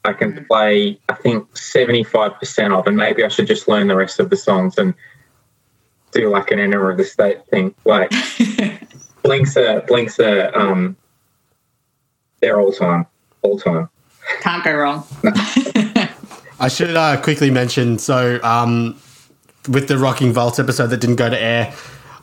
[0.05, 0.47] I can mm.
[0.47, 4.37] play I think 75% of, and maybe I should just learn the rest of the
[4.37, 4.95] songs and
[6.13, 7.75] do like an Enema of the State thing.
[7.85, 8.13] Like
[9.23, 10.97] Blink's a Blink's a um,
[12.41, 13.07] they're all time,
[13.43, 13.89] all time.
[14.41, 15.07] Can't go wrong.
[16.59, 18.99] I should uh, quickly mention so um,
[19.69, 21.75] with the Rocking Vault episode that didn't go to air,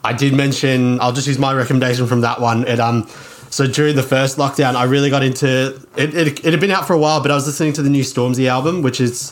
[0.04, 2.68] I did mention I'll just use my recommendation from that one.
[2.68, 3.08] It um
[3.50, 6.16] so during the first lockdown, I really got into it.
[6.16, 8.02] It, it had been out for a while, but I was listening to the new
[8.02, 9.32] Stormzy album, which is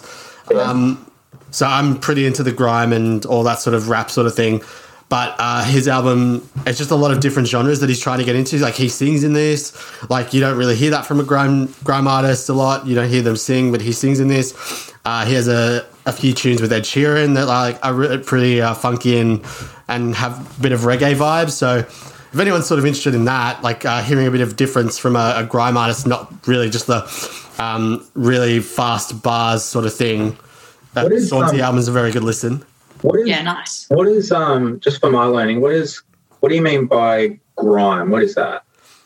[0.56, 1.10] um,
[1.50, 4.62] so I'm pretty into the grime and all that sort of rap sort of thing.
[5.10, 8.24] But uh, his album, it's just a lot of different genres that he's trying to
[8.24, 8.58] get into.
[8.60, 9.74] Like he sings in this.
[10.10, 12.88] Like you don't really hear that from a grime grime artist a lot.
[12.88, 14.94] You don't hear them sing, but he sings in this.
[15.04, 18.62] Uh, he has a, a few tunes with Ed Sheeran that like are really pretty
[18.62, 19.46] uh, funky and
[19.88, 21.52] and have a bit of reggae vibes.
[21.52, 24.98] So if anyone's sort of interested in that, like uh, hearing a bit of difference
[24.98, 27.06] from a, a grime artist, not really just the
[27.60, 30.38] um, really fast bars sort of thing.
[30.94, 32.66] That Stormzy um, album is a very good listen.
[33.02, 33.86] What is, yeah, nice.
[33.90, 35.62] What is um just for my learning?
[35.62, 36.02] What is
[36.40, 38.10] what do you mean by grime?
[38.10, 38.64] What is that?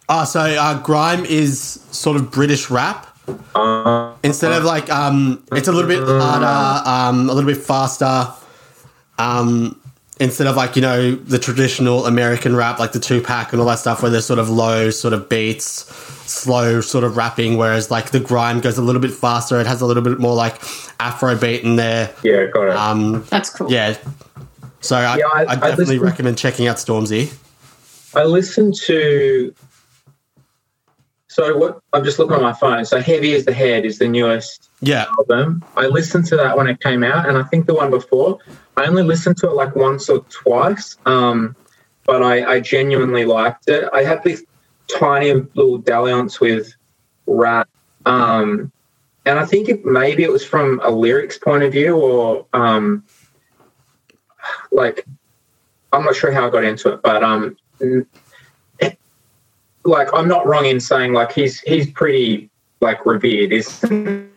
[0.08, 1.60] Uh, so uh, grime is
[1.92, 3.15] sort of British rap.
[4.24, 8.32] Instead of like um, it's a little bit harder, um, a little bit faster.
[9.18, 9.80] Um,
[10.20, 13.80] instead of like you know the traditional American rap, like the Tupac and all that
[13.80, 15.66] stuff, where there's sort of low sort of beats,
[16.30, 19.60] slow sort of rapping, whereas like the grime goes a little bit faster.
[19.60, 20.62] It has a little bit more like
[21.00, 22.14] Afro beat in there.
[22.24, 22.76] Yeah, got it.
[22.76, 23.72] Um, That's cool.
[23.72, 23.98] Yeah.
[24.82, 27.36] So I, yeah, I, I definitely I recommend checking out Stormzy.
[28.16, 29.54] I listened to.
[31.36, 31.82] So what?
[31.92, 32.86] I'm just looking on my phone.
[32.86, 35.06] So "Heavy as the Head" is the newest yeah.
[35.20, 35.66] album.
[35.76, 38.40] I listened to that when it came out, and I think the one before.
[38.78, 41.54] I only listened to it like once or twice, um,
[42.06, 43.90] but I, I genuinely liked it.
[43.92, 44.46] I had this
[44.88, 46.74] tiny little dalliance with
[47.28, 47.68] rap.
[48.06, 48.72] Um,
[49.26, 53.04] and I think it, maybe it was from a lyrics point of view or um,
[54.72, 55.06] like
[55.92, 57.58] I'm not sure how I got into it, but um,
[59.86, 62.50] like I'm not wrong in saying like he's he's pretty
[62.82, 64.32] like revered, isn't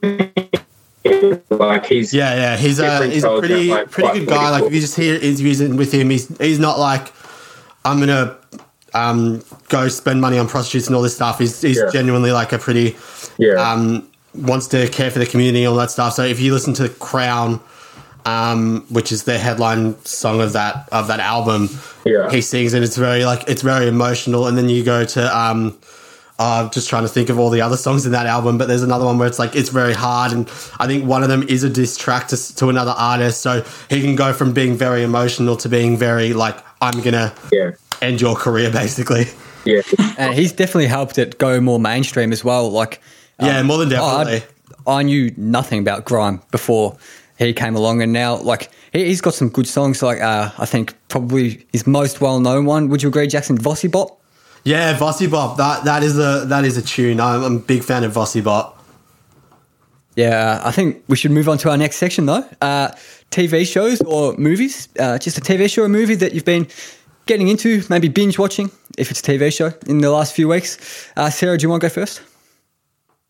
[1.51, 4.51] like he's yeah yeah he's a he's a pretty like, pretty good guy.
[4.51, 7.13] Like if you just hear interviews with him, he's he's not like
[7.85, 8.37] I'm gonna
[8.95, 11.39] um, go spend money on prostitutes and all this stuff.
[11.39, 11.91] He's, he's yeah.
[11.91, 12.97] genuinely like a pretty,
[13.39, 13.55] yeah.
[13.55, 16.15] um, wants to care for the community and all that stuff.
[16.15, 17.61] So if you listen to the Crown,
[18.29, 21.69] um, which is the headline song of that of that album.
[22.05, 24.47] Yeah, he sings and it's very like it's very emotional.
[24.47, 25.79] And then you go to um,
[26.39, 28.69] uh, I'm just trying to think of all the other songs in that album, but
[28.69, 31.43] there's another one where it's like it's very hard, and I think one of them
[31.43, 35.03] is a diss track to, to another artist, so he can go from being very
[35.03, 37.73] emotional to being very like I'm gonna yeah.
[38.03, 39.27] end your career basically.
[39.65, 39.83] Yeah,
[40.19, 42.71] and he's definitely helped it go more mainstream as well.
[42.71, 43.01] Like,
[43.41, 44.43] yeah, um, more than definitely.
[44.87, 46.97] I, I knew nothing about grime before
[47.39, 50.03] he came along, and now like he, has got some good songs.
[50.03, 52.89] Like uh, I think probably his most well known one.
[52.89, 53.57] Would you agree, Jackson?
[53.57, 54.21] Vossi Bop.
[54.65, 55.57] Yeah, Vossi Bop.
[55.57, 57.21] That that is a that is a tune.
[57.21, 58.75] I'm, I'm a big fan of Vossi Bop.
[60.17, 62.45] Yeah, I think we should move on to our next section though.
[62.61, 62.89] Uh,
[63.31, 64.89] TV shows or movies.
[64.99, 66.67] Uh, just a TV show or movie that you've been
[67.27, 71.09] getting into, maybe binge watching if it's a TV show in the last few weeks.
[71.17, 72.21] Uh, Sarah, do you want to go first?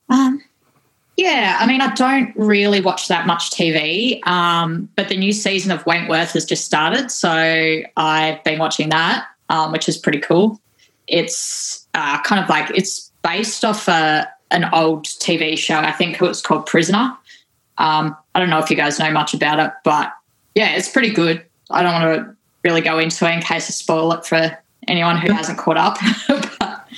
[0.08, 0.42] Um,
[1.18, 5.72] yeah, I mean, I don't really watch that much TV, um, but the new season
[5.72, 10.60] of Wentworth has just started, so I've been watching that, um, which is pretty cool.
[11.08, 15.80] It's uh, kind of like it's based off a, an old TV show.
[15.80, 17.16] I think it was called Prisoner.
[17.78, 20.12] Um, I don't know if you guys know much about it, but
[20.54, 21.44] yeah, it's pretty good.
[21.68, 25.16] I don't want to really go into it in case I spoil it for anyone
[25.16, 25.98] who hasn't caught up.
[26.60, 26.88] but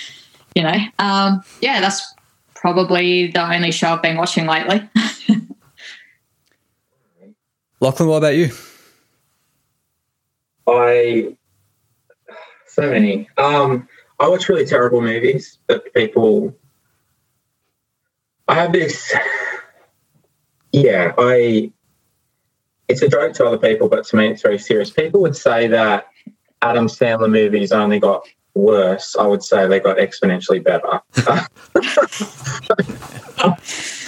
[0.54, 2.14] you know, um, yeah, that's
[2.60, 4.86] probably the only show I've been watching lately.
[7.80, 8.50] Lachlan, what about you?
[10.66, 11.34] I
[12.66, 13.28] so many.
[13.38, 13.88] Um,
[14.20, 16.54] I watch really terrible movies that people.
[18.46, 19.12] I have this.
[20.72, 21.72] Yeah, I.
[22.86, 24.88] It's a joke to other people, but to me, it's very serious.
[24.88, 26.06] People would say that
[26.62, 31.00] Adam Sandler movies only got worse, I would say they got exponentially better.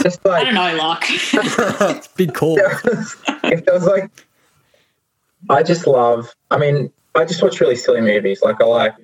[0.02, 1.04] Just like, I don't know, Locke.
[2.16, 2.58] Big call.
[2.58, 4.10] It feels like
[5.48, 6.34] I just love.
[6.50, 8.42] I mean, I just watch really silly movies.
[8.42, 8.94] Like I like,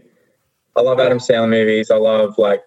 [0.77, 1.91] I love Adam Sandler movies.
[1.91, 2.63] I love like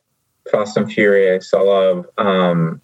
[0.52, 1.54] Fast and Furious.
[1.54, 2.82] I love, um,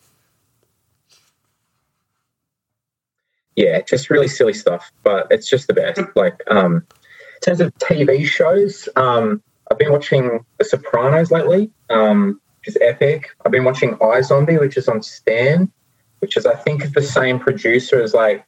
[3.55, 4.91] yeah, just really silly stuff.
[5.03, 6.01] But it's just the best.
[6.15, 9.41] Like, um, in terms of TV shows, um,
[9.77, 13.29] I've been watching The Sopranos lately, um, which is epic.
[13.45, 15.71] I've been watching iZombie, which is on Stan,
[16.17, 18.43] which is I think the same producer as like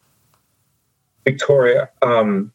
[1.25, 1.91] Victoria.
[2.01, 2.51] Um,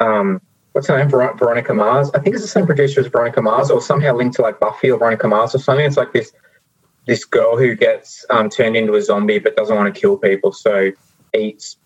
[0.00, 0.40] um,
[0.72, 1.10] what's her name?
[1.10, 2.10] Ver- Veronica Mars.
[2.14, 4.90] I think it's the same producer as Veronica Mars, or somehow linked to like Buffy
[4.90, 5.84] or Veronica Mars or something.
[5.84, 6.32] It's like this
[7.06, 10.52] this girl who gets um, turned into a zombie but doesn't want to kill people,
[10.52, 10.90] so
[11.34, 11.76] eats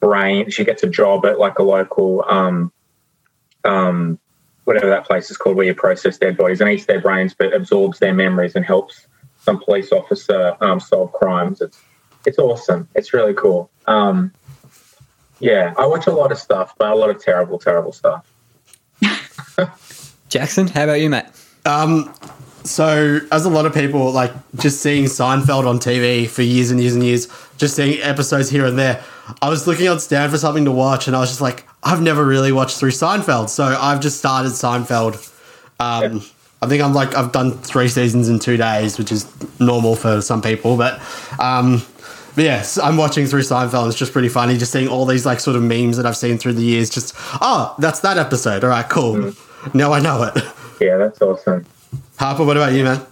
[0.00, 0.50] brain.
[0.50, 2.70] She gets a job at like a local um,
[3.64, 4.18] um,
[4.70, 7.52] whatever that place is called where you process dead bodies and eats their brains but
[7.52, 9.08] absorbs their memories and helps
[9.40, 11.60] some police officer um, solve crimes.
[11.60, 11.80] It's
[12.24, 12.86] it's awesome.
[12.94, 13.68] It's really cool.
[13.88, 14.32] Um,
[15.40, 18.24] yeah, I watch a lot of stuff, but a lot of terrible, terrible stuff.
[20.28, 21.34] Jackson, how about you, Matt?
[21.64, 22.14] Um,
[22.62, 26.78] so, as a lot of people, like just seeing Seinfeld on TV for years and
[26.78, 29.02] years and years, just seeing episodes here and there,
[29.42, 32.02] I was looking on Stan for something to watch, and I was just like, I've
[32.02, 35.28] never really watched through Seinfeld, so I've just started Seinfeld.
[35.78, 36.22] Um, yeah.
[36.62, 39.26] I think I'm like I've done three seasons in two days, which is
[39.60, 41.00] normal for some people, but.
[41.38, 41.82] Um,
[42.36, 43.88] but yes, I'm watching through Seinfeld.
[43.88, 46.38] It's just pretty funny, just seeing all these like sort of memes that I've seen
[46.38, 46.88] through the years.
[46.88, 48.62] Just oh, that's that episode.
[48.62, 49.14] All right, cool.
[49.14, 49.74] Mm.
[49.74, 50.44] Now I know it.
[50.80, 51.66] Yeah, that's awesome.
[52.18, 53.04] Harper, what about you, man?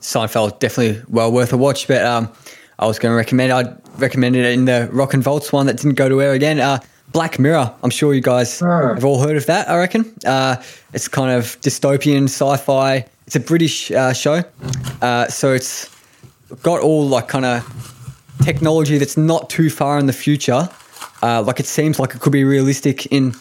[0.00, 2.30] Seinfeld definitely well worth a watch, but um,
[2.78, 3.52] I was going to recommend.
[3.52, 6.60] I'd recommend it in the Rock and Volts one that didn't go to air again.
[6.60, 6.78] Uh,
[7.16, 7.74] Black Mirror.
[7.82, 8.66] I'm sure you guys oh.
[8.66, 9.70] have all heard of that.
[9.70, 13.06] I reckon uh, it's kind of dystopian sci-fi.
[13.26, 14.42] It's a British uh, show,
[15.00, 15.90] uh, so it's
[16.62, 17.64] got all like kind of
[18.42, 20.68] technology that's not too far in the future.
[21.22, 23.34] Uh, like it seems like it could be realistic in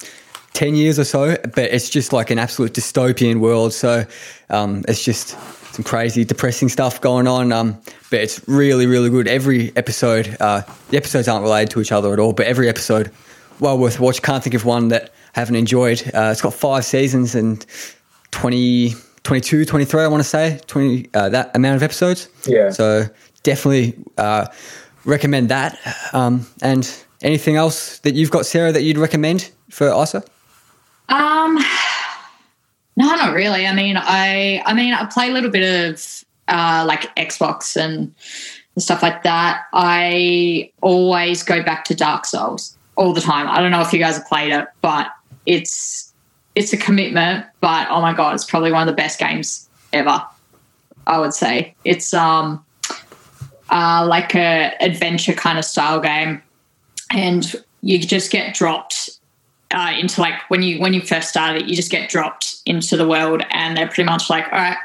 [0.54, 3.74] 10 years or so, but it's just like an absolute dystopian world.
[3.74, 4.06] So
[4.52, 5.38] um, it's just
[5.74, 7.52] some crazy, depressing stuff going on.
[7.52, 7.78] Um,
[8.10, 9.28] but it's really, really good.
[9.28, 10.62] Every episode, uh,
[10.92, 13.12] the episodes aren't related to each other at all, but every episode,
[13.60, 14.22] well worth watch.
[14.22, 16.02] Can't think of one that I haven't enjoyed.
[16.14, 17.66] Uh, it's got five seasons and
[18.32, 22.30] 20, 22, 23, I want to say, 20, uh, that amount of episodes.
[22.46, 22.70] Yeah.
[22.70, 23.06] So
[23.44, 24.48] definitely uh,
[25.06, 25.78] recommend that.
[26.14, 26.90] Um, and
[27.22, 30.24] anything else that you've got, Sarah, that you'd recommend for ISA?
[31.10, 31.56] Um,
[32.96, 33.68] no, not really.
[33.68, 38.14] I mean, I I mean, I play a little bit of uh, like Xbox and,
[38.76, 39.64] and stuff like that.
[39.74, 43.48] I always go back to Dark Souls all the time.
[43.48, 45.12] I don't know if you guys have played it, but
[45.46, 46.14] it's
[46.56, 47.46] it's a commitment.
[47.62, 50.26] But oh my god, it's probably one of the best games ever.
[51.08, 52.64] I would say it's um
[53.70, 56.42] uh, like a adventure kind of style game,
[57.12, 59.10] and you just get dropped
[59.72, 62.98] uh, into like when you when you first start it, you just get dropped into
[62.98, 64.78] the world and they're pretty much like all right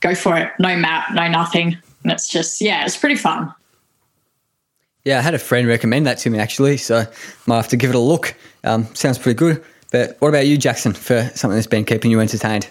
[0.00, 3.52] go for it no map no nothing and it's just yeah it's pretty fun
[5.04, 7.04] yeah i had a friend recommend that to me actually so
[7.46, 8.34] might have to give it a look
[8.64, 12.20] um, sounds pretty good but what about you jackson for something that's been keeping you
[12.20, 12.68] entertained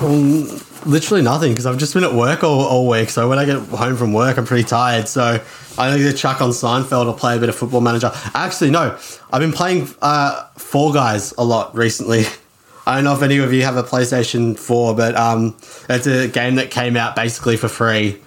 [0.00, 3.08] well, literally nothing because I've just been at work all, all week.
[3.08, 5.08] So when I get home from work, I'm pretty tired.
[5.08, 5.42] So
[5.78, 8.10] I either chuck on Seinfeld or play a bit of Football Manager.
[8.34, 8.98] Actually, no,
[9.32, 10.48] I've been playing uh,
[10.92, 12.24] Guys a lot recently.
[12.88, 15.56] I don't know if any of you have a PlayStation 4, but um,
[15.88, 18.20] it's a game that came out basically for free.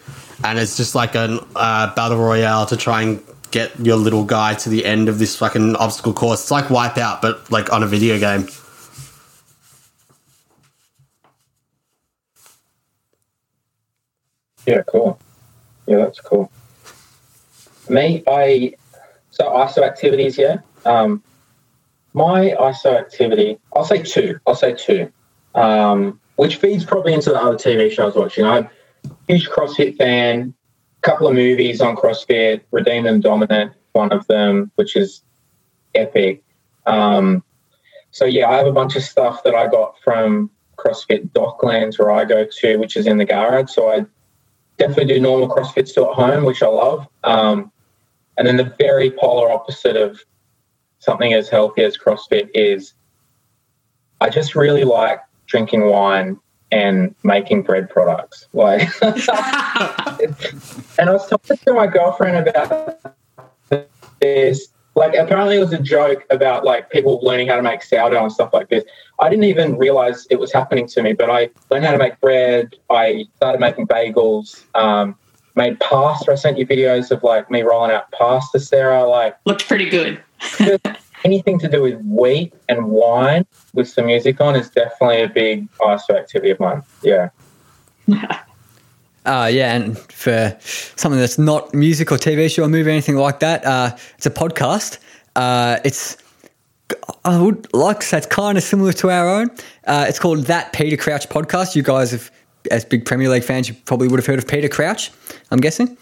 [0.44, 3.22] And it's just like a uh, battle royale to try and
[3.52, 6.42] get your little guy to the end of this fucking obstacle course.
[6.42, 8.48] It's like Wipeout, but like on a video game.
[14.66, 15.20] Yeah, cool.
[15.88, 16.52] Yeah, that's cool.
[17.90, 18.76] Me, I
[19.32, 20.38] so ISO activities.
[20.38, 21.24] Yeah, um,
[22.14, 23.58] my ISO activity.
[23.76, 24.40] I'll say two.
[24.46, 25.12] I'll say two,
[25.56, 28.46] um, which feeds probably into the other TV shows watching.
[28.46, 28.70] I'm a
[29.28, 30.54] huge CrossFit fan.
[31.02, 35.24] Couple of movies on CrossFit, Redeemed and Dominant, one of them, which is
[35.96, 36.44] epic.
[36.86, 37.42] Um,
[38.12, 42.12] so yeah, I have a bunch of stuff that I got from CrossFit Docklands where
[42.12, 43.72] I go to, which is in the garage.
[43.72, 44.06] So I
[44.78, 47.08] definitely do normal CrossFit still at home, which I love.
[47.24, 47.72] Um,
[48.38, 50.20] and then the very polar opposite of
[51.00, 52.94] something as healthy as CrossFit is
[54.22, 56.40] I just really like drinking wine
[56.72, 58.48] and making bread products.
[58.54, 59.16] Like, and
[61.00, 63.02] I was talking to my girlfriend about
[64.20, 68.24] this like apparently it was a joke about like people learning how to make sourdough
[68.24, 68.84] and stuff like this.
[69.20, 72.20] I didn't even realize it was happening to me, but I learned how to make
[72.20, 72.76] bread.
[72.90, 75.16] I started making bagels, um,
[75.56, 76.34] made pasta.
[76.34, 79.06] I sent you videos of like me rolling out pasta, Sarah.
[79.06, 80.22] Like looked pretty good.
[81.24, 85.72] anything to do with wheat and wine with some music on is definitely a big
[85.80, 86.84] ISO activity of mine.
[87.04, 87.30] Yeah.
[89.26, 93.18] Uh, yeah, and for something that's not music or TV show or movie or anything
[93.18, 94.98] like that, uh, it's a podcast.
[95.36, 96.18] Uh, it's
[97.26, 99.52] I would like to say it's kind of similar to our own.
[99.86, 101.76] Uh, it's called That Peter Crouch Podcast.
[101.76, 102.32] You guys have,
[102.72, 105.12] as big Premier League fans, you probably would have heard of Peter Crouch.
[105.52, 105.98] I'm guessing.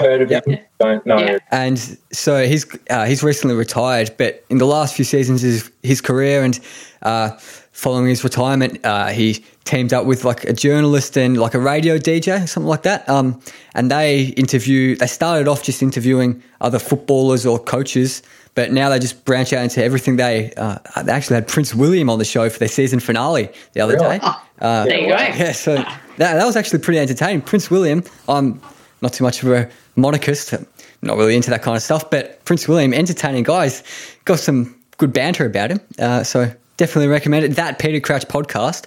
[0.00, 0.46] Heard of yep.
[0.46, 0.58] him?
[0.78, 1.18] Don't know.
[1.18, 1.38] Yeah.
[1.50, 1.78] And
[2.12, 6.42] so he's uh, he's recently retired, but in the last few seasons of his career
[6.42, 6.58] and
[7.02, 7.30] uh,
[7.72, 11.98] following his retirement, uh, he teamed up with like a journalist and like a radio
[11.98, 13.08] DJ, something like that.
[13.08, 13.40] Um,
[13.74, 14.96] and they interview.
[14.96, 18.22] They started off just interviewing other footballers or coaches,
[18.54, 20.16] but now they just branch out into everything.
[20.16, 23.80] They uh, they actually had Prince William on the show for their season finale the
[23.80, 24.18] other really?
[24.18, 24.24] day.
[24.24, 25.16] Oh, uh, there you go.
[25.16, 27.42] Yeah, so that, that was actually pretty entertaining.
[27.42, 28.02] Prince William.
[28.28, 28.60] I'm
[29.02, 30.54] not too much of a monarchist.
[31.02, 33.82] Not really into that kind of stuff, but Prince William, entertaining guys,
[34.26, 35.80] got some good banter about him.
[35.98, 37.56] Uh, so definitely recommend it.
[37.56, 38.86] That Peter Crouch podcast.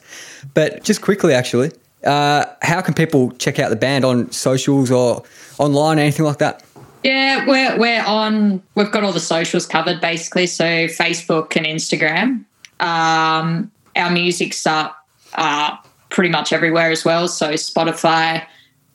[0.53, 1.71] But just quickly, actually,
[2.03, 5.23] uh, how can people check out the band on socials or
[5.57, 6.63] online, anything like that?
[7.03, 8.61] Yeah, we're we're on.
[8.75, 10.47] We've got all the socials covered basically.
[10.47, 12.45] So Facebook and Instagram.
[12.79, 15.77] Um, our music's up uh,
[16.09, 17.27] pretty much everywhere as well.
[17.27, 18.45] So Spotify,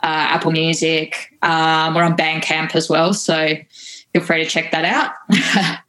[0.03, 1.35] uh, Apple Music.
[1.43, 3.13] Um, we're on Bandcamp as well.
[3.13, 3.55] So
[4.13, 5.13] feel free to check that out.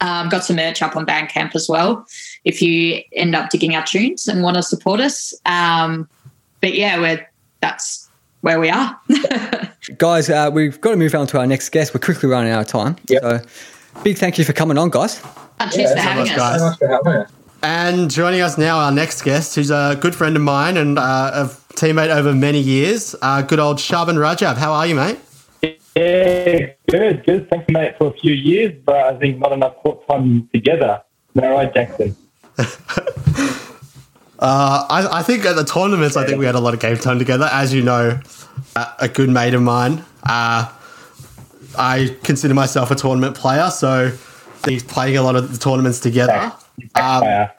[0.00, 2.06] um, got some merch up on Bandcamp as well
[2.44, 5.34] if you end up digging our tunes and want to support us.
[5.46, 6.08] Um,
[6.60, 7.26] but yeah, we're
[7.60, 8.08] that's
[8.40, 8.98] where we are.
[9.98, 11.94] guys, uh, we've got to move on to our next guest.
[11.94, 12.96] We're quickly running out of time.
[13.08, 13.22] Yep.
[13.22, 13.40] So
[14.02, 15.22] big thank you for coming on, guys.
[15.58, 16.36] Uh, cheers yeah, for having us.
[16.36, 16.76] Guys.
[16.78, 17.30] for having us.
[17.62, 21.30] And joining us now, our next guest, who's a good friend of mine and uh,
[21.34, 24.56] a teammate over many years, uh, good old Shaban Rajab.
[24.56, 25.18] How are you, mate?
[25.96, 27.50] Yeah, good, good.
[27.50, 31.02] Thank you, mate, for a few years, but I think not enough court time together.
[31.40, 32.16] All right, Jackson.
[34.42, 36.96] Uh, I, I, think at the tournaments, I think we had a lot of game
[36.96, 37.46] time together.
[37.52, 38.18] As you know,
[38.74, 40.02] a, a good mate of mine.
[40.22, 40.72] Uh,
[41.76, 44.16] I consider myself a tournament player, so
[44.66, 46.52] he's playing a lot of the tournaments together.
[46.94, 47.50] Um,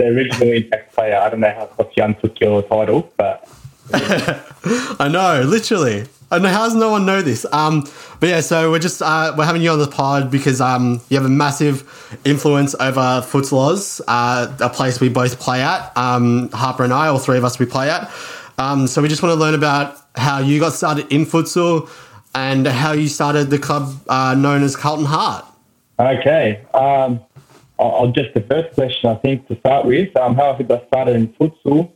[0.00, 1.18] The original impact player.
[1.18, 3.46] I don't know how Sofian took your title, but
[3.92, 6.06] I know, literally.
[6.30, 7.44] And how does no one know this?
[7.52, 7.86] Um,
[8.18, 11.18] but yeah, so we're just uh, we're having you on the pod because um, you
[11.18, 15.94] have a massive influence over Futsal uh, a place we both play at.
[15.98, 18.10] Um, Harper and I, all three of us, we play at.
[18.56, 21.90] Um, so we just want to learn about how you got started in futsal
[22.34, 25.44] and how you started the club uh, known as Carlton Heart.
[25.98, 26.64] Okay.
[26.72, 27.20] Um,
[28.12, 30.14] Just the first question I think to start with.
[30.16, 31.92] Um, how I got started in futsal.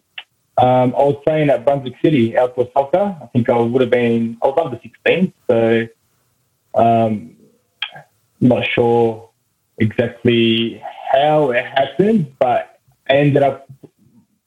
[0.57, 3.17] Um, I was playing at Brunswick City outdoor soccer.
[3.21, 5.33] I think I would have been, I was under 16.
[5.49, 5.89] So,
[6.75, 7.37] um,
[8.41, 9.29] not sure
[9.79, 10.81] exactly
[11.13, 12.81] how it happened, but
[13.11, 13.69] I ended up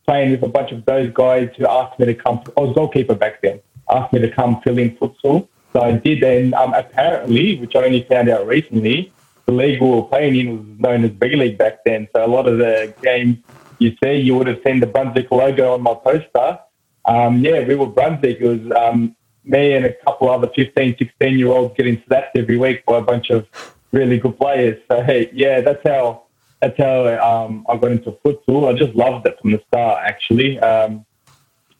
[0.07, 2.41] playing with a bunch of those guys who asked me to come.
[2.57, 3.59] I was goalkeeper back then.
[3.89, 5.47] Asked me to come fill in futsal.
[5.73, 9.11] So I did, and um, apparently, which I only found out recently,
[9.47, 12.07] the league we were playing in was known as B League back then.
[12.13, 13.37] So a lot of the games
[13.79, 16.59] you see, you would have seen the Brunswick logo on my poster.
[17.05, 18.39] Um, yeah, we were Brunswick.
[18.41, 22.57] It was um, me and a couple other 15, 16 year olds getting slapped every
[22.57, 23.47] week by a bunch of
[23.93, 24.81] really good players.
[24.91, 26.23] So hey, yeah, that's how
[26.59, 28.67] that's how um, I got into football.
[28.67, 30.59] I just loved it from the start, actually.
[30.59, 31.05] Um,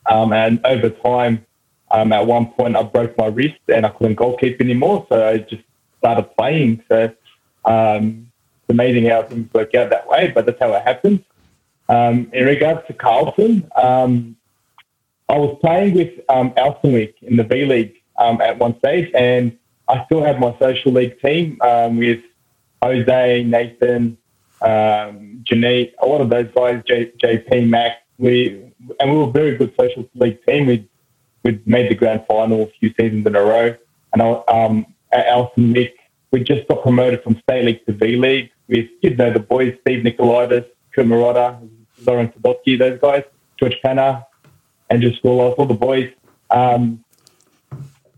[0.05, 1.45] um, and over time,
[1.91, 5.39] um, at one point, I broke my wrist and I couldn't goalkeep anymore, so I
[5.39, 5.63] just
[5.99, 6.83] started playing.
[6.87, 7.11] So
[7.67, 11.21] um, it's amazing how things work out that way, but that's how it happens.
[11.89, 13.69] Um, in regards to Carlton,
[15.29, 19.57] I was playing with um, Elsternwick in the B League um, at one stage, and
[19.87, 22.21] I still had my social league team um, with
[22.81, 24.17] Jose, Nathan,
[24.61, 28.03] um, a lot of those guys, J, JP, Mac.
[28.17, 30.65] We and we were a very good social league team.
[30.65, 30.87] We
[31.43, 33.75] we made the grand final a few seasons in a row,
[34.13, 35.93] and I, um, at Elsternwick,
[36.31, 39.77] we just got promoted from state league to B League with you know the boys,
[39.81, 41.67] Steve Nicolaitis, Kurt Marotta,
[42.05, 43.23] Lauren Sadotsky, those guys,
[43.57, 44.25] George Panner,
[44.89, 46.11] Andrew School, all the boys.
[46.49, 47.03] Um,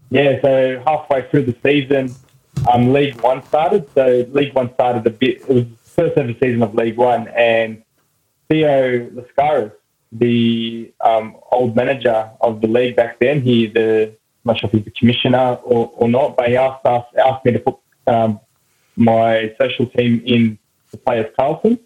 [0.09, 2.15] yeah, so halfway through the season,
[2.71, 3.87] um, League One started.
[3.93, 5.41] So League One started a bit.
[5.41, 7.83] It was the first ever season of League One, and
[8.49, 9.73] Theo Lascaris,
[10.11, 14.73] the um, old manager of the league back then, he the I'm not sure if
[14.73, 17.77] he's the commissioner or, or not, but he asked us asked me to put
[18.09, 18.39] um,
[18.95, 20.57] my social team in
[20.91, 21.79] the players Carlton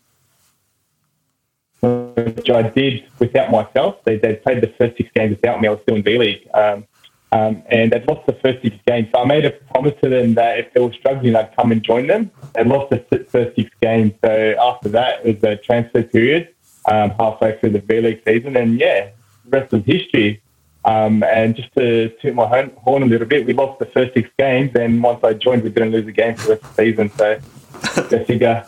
[1.83, 4.03] which I did without myself.
[4.05, 5.67] They, they played the first six games without me.
[5.67, 6.47] I was still in B League.
[6.53, 6.85] Um,
[7.31, 9.09] um, and they'd lost the first six games.
[9.13, 11.83] So I made a promise to them that if they were struggling, I'd come and
[11.83, 12.31] join them.
[12.53, 12.99] They lost the
[13.29, 14.13] first six games.
[14.23, 16.53] So after that, it was a transfer period
[16.89, 18.55] um, halfway through the B League season.
[18.55, 19.09] And yeah,
[19.45, 20.41] the rest of history.
[20.85, 24.29] Um, and just to toot my horn a little bit, we lost the first six
[24.37, 24.71] games.
[24.75, 27.09] And once I joined, we didn't lose a game for the rest of the season.
[27.11, 27.39] So
[28.17, 28.65] I figure.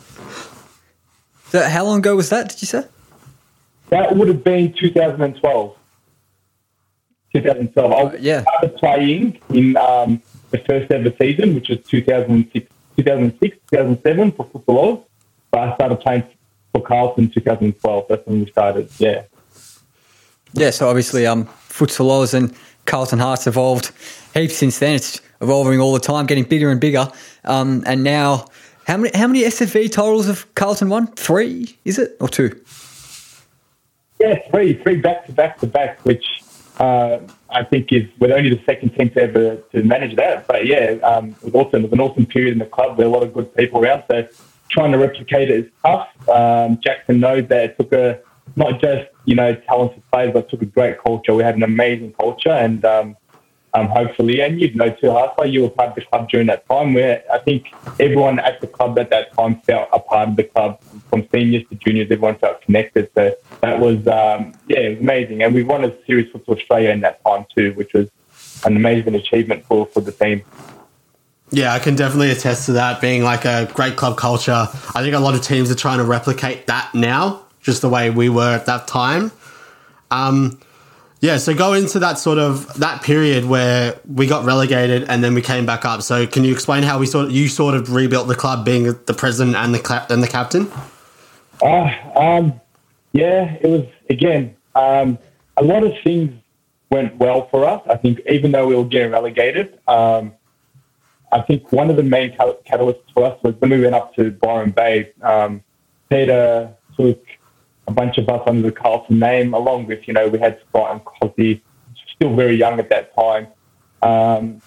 [1.48, 2.84] So how long ago was that, did you say?
[3.90, 5.78] That would have been 2012.
[7.34, 7.92] 2012.
[7.92, 8.42] I yeah.
[8.42, 15.06] started playing in um, the first ever season, which was 2006, 2006 2007 for Futsal
[15.52, 16.24] But I started playing
[16.72, 18.06] for Carlton 2012.
[18.08, 19.24] That's when we started, yeah.
[20.56, 23.92] Yeah, so obviously um, Futsal and Carlton Hearts evolved
[24.34, 24.96] heaps since then.
[24.96, 27.12] It's evolving all the time, getting bigger and bigger.
[27.44, 28.48] Um, and now,
[28.88, 31.08] how many how many SFV titles have Carlton won?
[31.08, 32.16] Three, is it?
[32.22, 32.58] Or two?
[34.20, 36.26] Yeah, three, three back to back to back, which
[36.80, 40.48] uh, I think is we're only the second team to ever to manage that.
[40.48, 41.84] But yeah, um, it was awesome.
[41.84, 42.96] It was an awesome period in the club.
[42.96, 44.04] There were a lot of good people around.
[44.10, 44.26] So
[44.70, 46.30] trying to replicate it is tough.
[46.30, 48.22] Um, Jackson knows that it took a
[48.56, 51.34] not just you know talented players, but took a great culture.
[51.34, 53.18] We had an amazing culture, and um,
[53.76, 56.68] um, hopefully, and you'd know too, Harper, you were part of the club during that
[56.70, 57.68] time where I think
[58.00, 60.82] everyone at the club at that time felt a part of the club.
[61.10, 63.10] From seniors to juniors, everyone felt connected.
[63.16, 65.44] So that was, um, yeah, it was amazing.
[65.44, 68.10] And we won a series for Australia in that time too, which was
[68.66, 70.44] an amazing achievement for, for the team.
[71.52, 74.68] Yeah, I can definitely attest to that being like a great club culture.
[74.96, 78.12] I think a lot of teams are trying to replicate that now, just the way
[78.12, 79.32] we were at that time.
[80.12, 80.60] Um,
[81.20, 85.34] yeah, so go into that sort of that period where we got relegated and then
[85.34, 86.04] we came back up.
[86.04, 88.84] So can you explain how we sort of, you sort of rebuilt the club, being
[88.84, 90.72] the president and the and the captain?
[91.64, 92.62] Uh, um,
[93.14, 95.18] yeah, it was again um,
[95.58, 96.32] a lot of things
[96.92, 97.82] went well for us.
[97.90, 100.34] I think even though we were getting relegated, um,
[101.32, 104.30] I think one of the main catalysts for us was when we went up to
[104.30, 105.12] Byron Bay.
[105.24, 105.64] Um,
[106.10, 107.25] Peter took
[107.88, 110.92] a bunch of us under the Carlton name, along with, you know, we had Scott
[110.92, 111.62] and Cosby,
[112.16, 113.48] still very young at that time.
[114.02, 114.62] Um,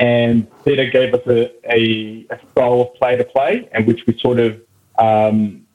[0.00, 4.16] and Peter gave us a, a, a, style of play to play, and which we
[4.18, 4.60] sort of
[4.98, 5.66] um,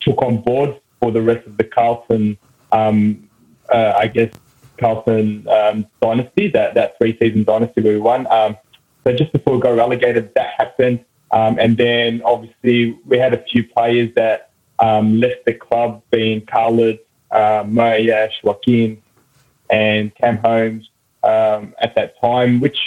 [0.00, 2.36] took on board for the rest of the Carlton,
[2.72, 3.28] um,
[3.72, 4.32] uh, I guess,
[4.76, 8.26] Carlton um, dynasty, that, that three season dynasty where we won.
[8.30, 8.56] Um,
[9.04, 11.04] so just before we got relegated, that happened.
[11.30, 14.49] Um, and then obviously we had a few players that
[14.80, 17.00] um, left the club being Khalid,
[17.30, 19.02] uh, Moyash, Joaquin,
[19.68, 20.90] and Cam Holmes
[21.22, 22.78] um, at that time, which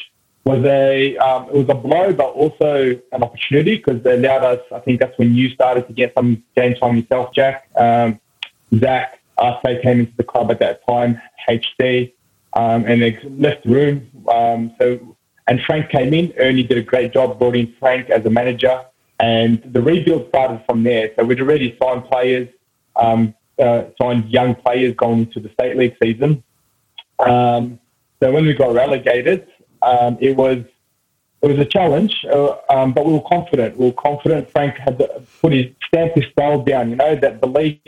[0.44, 4.60] was a um, it was a blow, but also an opportunity because they allowed us.
[4.74, 7.70] I think that's when you started to get some game time yourself, Jack.
[7.78, 8.20] Um,
[8.78, 12.14] Zach Arce came into the club at that time, HD,
[12.54, 14.10] um, and they left the room.
[14.28, 15.16] Um, so
[15.48, 16.34] and Frank came in.
[16.38, 18.86] Ernie did a great job, brought in Frank as a manager,
[19.24, 21.12] and the rebuild started from there.
[21.16, 22.50] So we'd already signed players,
[22.98, 26.44] um, uh, signed young players going into the state league season.
[27.20, 27.80] Um,
[28.20, 29.48] so when we got relegated,
[29.82, 30.58] um, it was
[31.42, 33.78] it was a challenge, uh, um, but we were confident.
[33.78, 34.50] We were confident.
[34.52, 34.98] Frank had
[35.42, 36.90] put his stamp his style down.
[36.90, 37.80] You know that belief.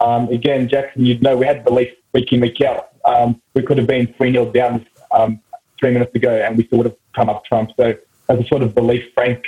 [0.00, 2.88] Um, again, Jackson, you'd know we had belief week out.
[3.04, 5.40] Um, we could have been three 0 down um,
[5.78, 7.70] three minutes ago, and we still would have come up trump.
[7.76, 7.94] So
[8.32, 9.44] that's a sort of belief Frank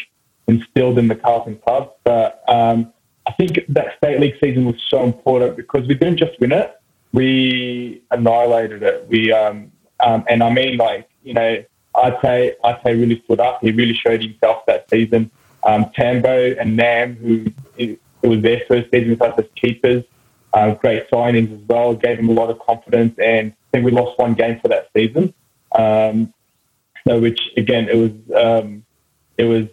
[0.47, 1.93] instilled in the Carlton club.
[2.05, 2.93] But um,
[3.27, 6.79] I think that state league season was so important because we didn't just win it;
[7.13, 9.07] we annihilated it.
[9.09, 11.65] We um, um, and I mean like you know
[11.95, 13.61] I'd say I'd say really stood up.
[13.63, 15.31] He really showed himself that season.
[15.65, 17.47] Um, Tambo and Nam, who
[17.79, 20.05] it was their first season with us as keepers,
[20.53, 21.95] uh, great signings as well.
[21.95, 24.91] Gave him a lot of confidence, and I think we lost one game for that
[24.95, 25.33] season.
[25.75, 26.34] Um,
[27.07, 28.85] so, which again, it was um,
[29.37, 29.67] it was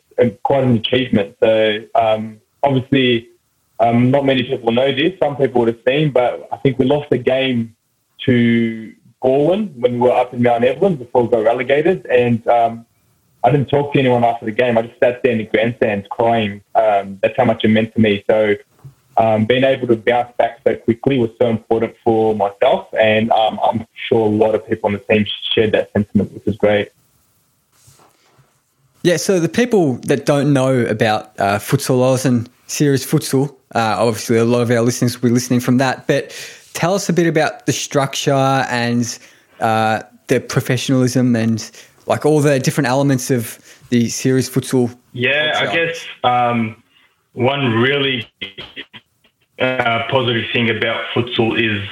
[0.43, 1.35] quite an achievement.
[1.39, 3.29] So, um, obviously,
[3.79, 5.17] um, not many people know this.
[5.19, 7.75] Some people would have seen, but I think we lost the game
[8.25, 12.05] to Galway when we were up in Mount Evelyn before we got relegated.
[12.05, 12.85] And um,
[13.43, 14.77] I didn't talk to anyone after the game.
[14.77, 16.61] I just sat there in the grandstands crying.
[16.75, 18.23] Um, that's how much it meant to me.
[18.29, 18.55] So
[19.17, 22.87] um, being able to bounce back so quickly was so important for myself.
[22.93, 26.45] And um, I'm sure a lot of people on the team shared that sentiment, which
[26.45, 26.89] is great.
[29.03, 33.95] Yeah, so the people that don't know about uh, Futsal Oz and Serious Futsal, uh,
[33.97, 36.35] obviously a lot of our listeners will be listening from that, but
[36.73, 39.17] tell us a bit about the structure and
[39.59, 41.71] uh, the professionalism and
[42.05, 44.95] like all the different elements of the serious futsal.
[45.13, 45.69] Yeah, culture.
[45.69, 46.83] I guess um,
[47.33, 48.27] one really
[49.59, 51.87] uh, positive thing about futsal is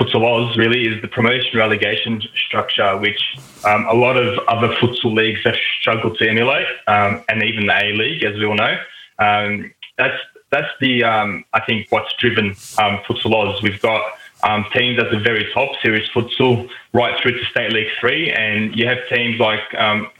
[0.00, 3.20] futsal Oz really is the promotion relegation structure, which
[3.64, 7.76] um, a lot of other futsal leagues have struggled to emulate, um, and even the
[7.76, 8.78] A League, as we all know.
[9.18, 10.16] Um, that's
[10.50, 13.62] that's the um, I think what's driven um, futsal Oz.
[13.62, 14.02] We've got
[14.42, 18.74] um, teams at the very top, serious futsal, right through to State League Three, and
[18.74, 19.60] you have teams like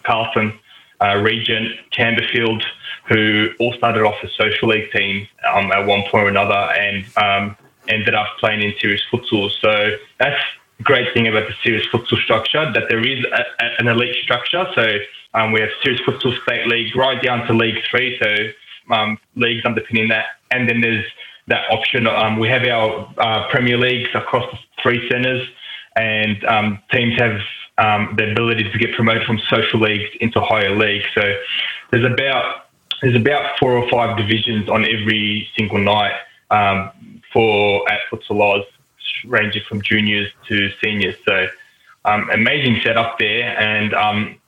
[0.03, 0.59] Carlton,
[1.01, 2.63] uh, Regent, Campbellfield,
[3.09, 7.07] who all started off as social league teams at one point or another, and
[7.91, 9.51] ended up playing in serious futsal.
[9.61, 10.41] So that's
[10.79, 14.17] the great thing about the serious futsal structure that there is a, a, an elite
[14.23, 14.67] structure.
[14.75, 14.99] So
[15.35, 19.65] um, we have serious futsal state league right down to League Three, so um, leagues
[19.65, 21.05] underpinning that, and then there's
[21.47, 22.07] that option.
[22.07, 25.47] Um, we have our uh, Premier Leagues across the three centres,
[25.97, 27.39] and um, teams have
[27.79, 31.07] um, the ability to get promoted from social leagues into higher leagues.
[31.15, 31.23] So
[31.91, 32.67] there's about
[33.03, 36.13] there's about four or five divisions on every single night
[36.51, 36.91] um,
[37.33, 38.65] for at Futsal Oz,
[39.25, 41.17] ranging from juniors to seniors.
[41.25, 41.49] So
[42.05, 44.41] um, amazing setup there, and um,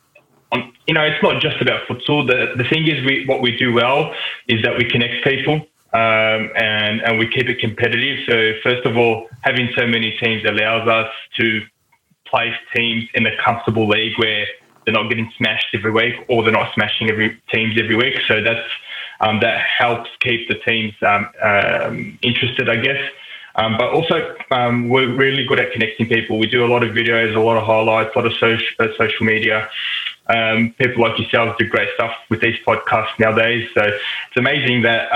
[0.52, 2.26] on, you know, it's not just about futsal.
[2.26, 4.14] The, the thing is, we, what we do well
[4.48, 5.54] is that we connect people
[5.94, 8.20] um, and and we keep it competitive.
[8.26, 11.62] So first of all, having so many teams allows us to
[12.26, 14.46] place teams in a comfortable league where
[14.84, 18.18] they're not getting smashed every week or they're not smashing every teams every week.
[18.26, 18.66] So that's
[19.22, 23.00] um, that helps keep the teams um, um interested, I guess.
[23.54, 26.38] Um, but also, um, we're really good at connecting people.
[26.38, 28.88] We do a lot of videos, a lot of highlights, a lot of social, uh,
[28.96, 29.68] social media.
[30.78, 33.68] people like yourselves do great stuff with these podcasts nowadays.
[33.74, 35.12] So it's amazing that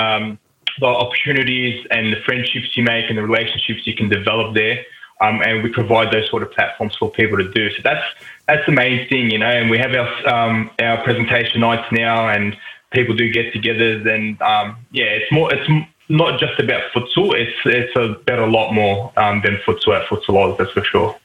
[0.78, 4.84] the opportunities and the friendships you make and the relationships you can develop there.
[5.20, 7.70] Um, and we provide those sort of platforms for people to do.
[7.70, 8.04] So that's
[8.46, 9.46] that's the main thing, you know.
[9.46, 12.54] And we have our um, our presentation nights now, and
[12.96, 15.70] people do get together, then um, yeah, it's more it's
[16.08, 17.34] not just about futsal.
[17.34, 21.16] It's it's about a lot more um, than futsal at futsal Oz, that's for sure.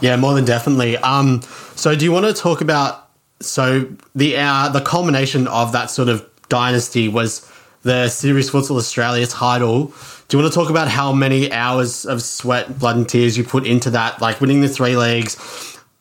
[0.00, 0.96] Yeah, more than definitely.
[0.98, 1.42] Um,
[1.74, 6.08] so do you want to talk about so the uh, the culmination of that sort
[6.08, 7.50] of dynasty was
[7.82, 9.86] the Series Futsal Australia title.
[10.28, 13.44] Do you want to talk about how many hours of sweat, blood, and tears you
[13.44, 14.20] put into that?
[14.20, 15.34] Like winning the three leagues,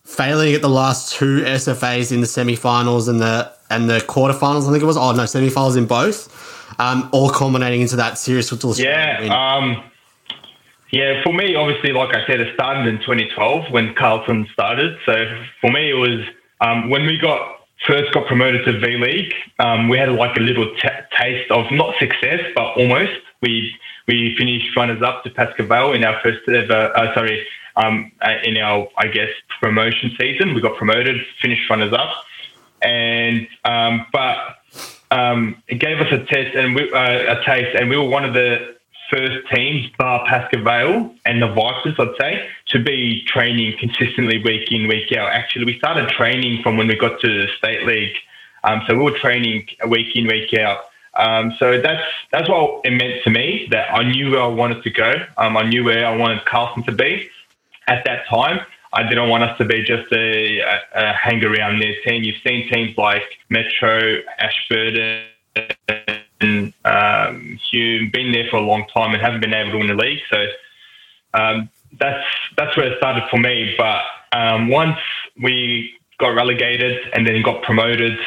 [0.04, 4.68] failing at the last two SFAs in the semi-finals and the and the quarterfinals.
[4.68, 4.98] I think it was.
[4.98, 6.30] Oh no, semi-finals in both.
[6.80, 8.72] Um, all culminating into that Serious Futsal.
[8.72, 9.56] Australia yeah.
[9.56, 9.84] Um,
[10.92, 14.98] yeah, for me, obviously, like I said, it started in 2012 when Carlton started.
[15.06, 15.26] So
[15.62, 16.26] for me, it was
[16.60, 20.42] um, when we got first got promoted to V League, um, we had like a
[20.42, 23.14] little t- taste of not success, but almost.
[23.42, 23.74] We
[24.08, 26.96] we finished runners up to Pascoe Vale in our first ever.
[26.96, 27.46] Uh, sorry,
[27.78, 29.30] um, uh, in our I guess
[29.62, 32.26] promotion season, we got promoted, finished runners up,
[32.82, 34.58] and um, but
[35.12, 38.26] um, it gave us a test and we, uh, a taste, and we were one
[38.26, 38.76] of the
[39.12, 44.72] first teams, bar Pascoe Vale and the Vipers, I'd say, to be training consistently week
[44.72, 45.32] in, week out.
[45.34, 48.16] Actually, we started training from when we got to the state league.
[48.64, 50.86] Um, so we were training week in, week out.
[51.14, 54.82] Um, so that's that's what it meant to me that I knew where I wanted
[54.84, 55.14] to go.
[55.38, 57.30] Um, I knew where I wanted Carlton to be
[57.88, 58.62] at that time.
[58.94, 60.60] I didn't want us to be just a,
[60.94, 62.24] a, hang around their team.
[62.24, 65.24] You've seen teams like Metro, Ashburton,
[66.42, 69.88] and um, Hume been there for a long time and haven't been able to win
[69.88, 70.20] the league.
[70.30, 70.46] So
[71.34, 71.70] um,
[72.00, 72.26] that's
[72.58, 73.76] that's where it started for me.
[73.78, 74.02] But
[74.34, 75.00] um, once
[75.42, 78.18] we got relegated and then got promoted,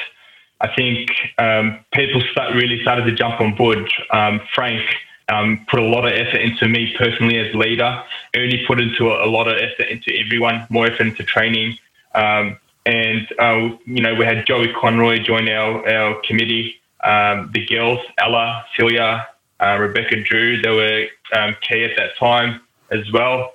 [0.61, 3.91] I think um, people start, really started to jump on board.
[4.11, 4.83] Um, Frank
[5.29, 8.03] um, put a lot of effort into me personally as leader.
[8.35, 11.79] Ernie put into a, a lot of effort into everyone, more effort into training.
[12.14, 16.81] Um, and, uh, you know, we had Joey Conroy join our, our committee.
[17.03, 19.27] Um, the girls, Ella, Celia,
[19.61, 21.07] uh, Rebecca Drew, they were
[21.39, 22.61] um, key at that time
[22.91, 23.55] as well.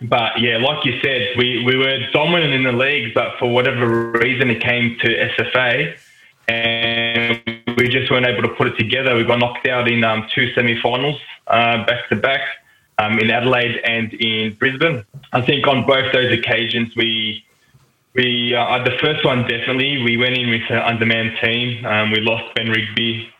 [0.00, 4.10] But yeah, like you said, we, we were dominant in the league, but for whatever
[4.10, 5.96] reason, it came to SFA
[6.48, 7.40] and
[7.76, 9.16] we just weren't able to put it together.
[9.16, 12.42] We got knocked out in um, two semi-finals uh, back to back
[12.98, 15.04] um, in Adelaide and in Brisbane.
[15.32, 17.44] I think on both those occasions we
[18.14, 21.84] we uh, the first one definitely we went in with an undermanned team.
[21.86, 23.32] Um, we lost Ben Rigby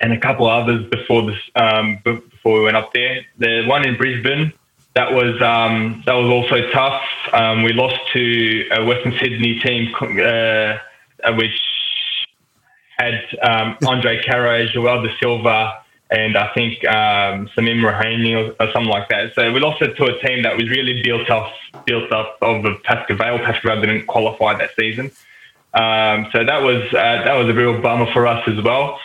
[0.00, 3.26] and a couple others before this um, before we went up there.
[3.38, 4.52] The one in Brisbane
[4.94, 7.02] that was um, that was also tough.
[7.32, 10.78] Um, we lost to a Western Sydney team, uh,
[11.32, 11.60] which
[12.98, 18.72] had um, Andre Caro, Joel De Silva, and I think um, Samim Rahimi or, or,
[18.72, 19.34] something like that.
[19.34, 21.52] So we lost it to a team that was really built off
[21.86, 23.38] built up of Pascoe Vale.
[23.38, 25.10] Pascoe didn't qualify that season,
[25.72, 29.00] um, so that was uh, that was a real bummer for us as well.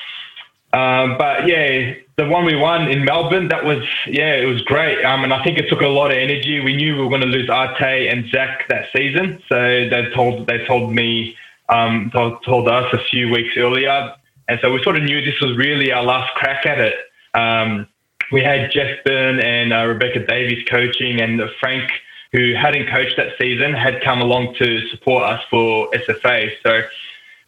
[0.71, 5.03] Um, but yeah, the one we won in Melbourne, that was yeah, it was great.
[5.03, 6.59] Um, and I think it took a lot of energy.
[6.59, 9.55] We knew we were going to lose Arte and Zach that season, so
[9.89, 11.35] they told they told me
[11.69, 14.13] um, told, told us a few weeks earlier.
[14.47, 16.95] And so we sort of knew this was really our last crack at it.
[17.33, 17.87] Um,
[18.31, 21.89] we had Jeff Byrne and uh, Rebecca Davies coaching, and Frank,
[22.31, 26.51] who hadn't coached that season, had come along to support us for SFA.
[26.63, 26.81] So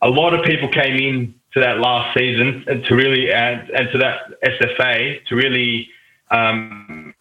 [0.01, 3.89] a lot of people came in to that last season and to really and, and
[3.91, 5.89] to that SFA to really
[6.29, 7.13] um,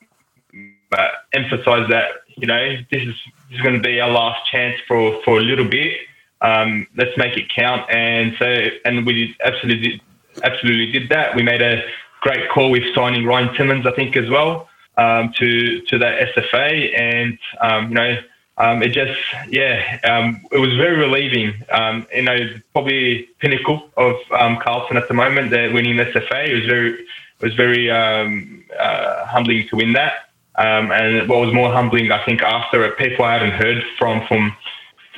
[0.93, 3.15] uh, emphasize that you know this is
[3.49, 5.99] this is going to be our last chance for for a little bit
[6.43, 7.89] um, let's make it count.
[7.91, 10.03] And so, and we absolutely,
[10.43, 11.35] absolutely did that.
[11.35, 11.83] We made a
[12.21, 16.99] great call with signing Ryan Timmins, I think, as well, um, to to that SFA,
[16.99, 18.19] and um, you know.
[18.59, 19.19] Um, it just,
[19.49, 21.55] yeah, um, it was very relieving.
[21.71, 22.37] Um, you know,
[22.75, 25.49] probably pinnacle of Carlton at the moment.
[25.49, 26.47] They're winning SFA.
[26.47, 27.07] It was very, it
[27.41, 30.29] was very uh, humbling to win that.
[30.57, 34.55] and what was more humbling, I think, after people I hadn't heard from from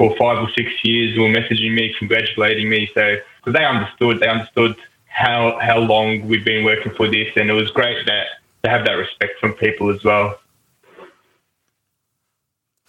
[0.03, 2.91] for five or six years were messaging me, congratulating me.
[2.93, 4.75] So because they understood, they understood
[5.07, 8.27] how how long we've been working for this, and it was great that
[8.65, 10.41] to have that respect from people as well.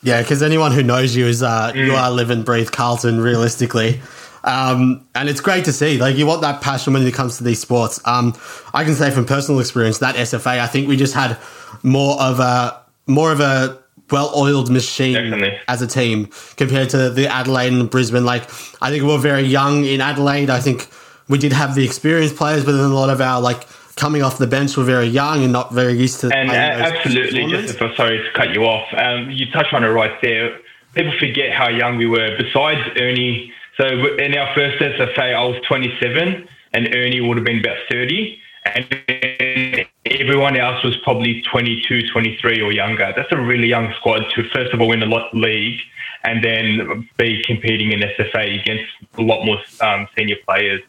[0.02, 1.86] Yeah, because anyone who knows you is uh, mm.
[1.86, 4.02] you are live and breathe Carlton realistically.
[4.44, 6.00] Um, and it's great to see.
[6.00, 8.02] Like you want that passion when it comes to these sports.
[8.06, 8.34] Um,
[8.74, 11.38] I can say from personal experience that SFA, I think we just had
[11.84, 13.83] more of a more of a
[14.14, 15.60] well-oiled machine Definitely.
[15.68, 18.24] as a team compared to the Adelaide and Brisbane.
[18.24, 18.44] Like
[18.82, 20.50] I think we were very young in Adelaide.
[20.52, 20.88] I think
[21.28, 24.38] we did have the experienced players, but then a lot of our like coming off
[24.38, 26.28] the bench were very young and not very used to.
[26.34, 29.84] And uh, absolutely, just if I'm sorry to cut you off, um, you touched on
[29.84, 30.60] it right there.
[30.94, 32.38] People forget how young we were.
[32.38, 33.86] Besides Ernie, so
[34.18, 39.86] in our first SFA, I was 27, and Ernie would have been about 30, and
[40.06, 43.14] everyone else was probably 22, 23 or younger.
[43.16, 45.80] That's a really young squad to first of all win a the league
[46.24, 50.82] and then be competing in SFA against a lot more um, senior players.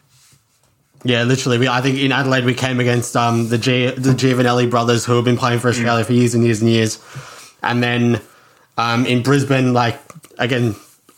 [1.03, 1.59] Yeah, literally.
[1.59, 5.15] We, I think in Adelaide we came against um, the G, the Giovanelli brothers who
[5.15, 6.07] have been playing for Australia mm.
[6.07, 6.99] for years and years and years,
[7.61, 8.21] and then
[8.77, 9.99] um, in Brisbane, like
[10.39, 10.75] again,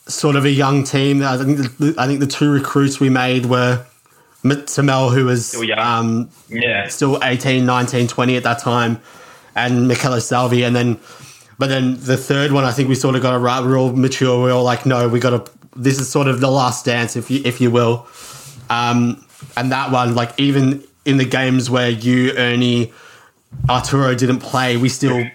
[0.08, 1.24] sort of a young team.
[1.24, 3.86] I think the, I think the two recruits we made were
[4.44, 6.88] Tamel, who was um, yeah.
[6.88, 9.02] still 18, 19, 20 at that time,
[9.56, 10.64] and Michele Salvi.
[10.64, 11.00] And then,
[11.58, 14.44] but then the third one, I think we sort of got a real mature.
[14.44, 17.16] We are all like, no, we got to, this is sort of the last dance,
[17.16, 18.08] if you, if you will.
[18.70, 19.26] Um,
[19.56, 22.94] and that one, like, even in the games where you, Ernie,
[23.70, 25.26] Arturo didn't play, we still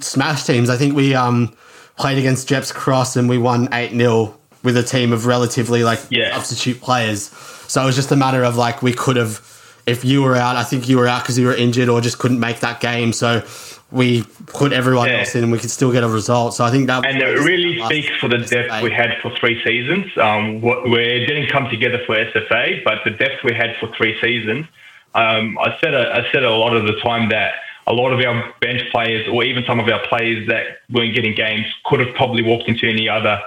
[0.00, 0.68] smashed teams.
[0.68, 1.56] I think we um,
[1.96, 6.00] played against Jeps Cross and we won 8 0 with a team of relatively like
[6.10, 6.34] yeah.
[6.34, 7.28] substitute players.
[7.68, 9.40] So it was just a matter of like we could have
[9.86, 12.18] if you were out, I think you were out because you were injured or just
[12.18, 13.12] couldn't make that game.
[13.12, 13.44] So
[13.92, 15.18] we put everyone yeah.
[15.18, 16.54] else in and we could still get a result.
[16.54, 18.82] So I think that and it really speaks for the depth SFA.
[18.82, 20.06] we had for three seasons.
[20.18, 24.66] Um, we didn't come together for SFA, but the depth we had for three seasons.
[25.14, 27.54] Um, I said a, I said a lot of the time that
[27.86, 31.34] a lot of our bench players, or even some of our players that weren't getting
[31.34, 33.40] games, could have probably walked into any other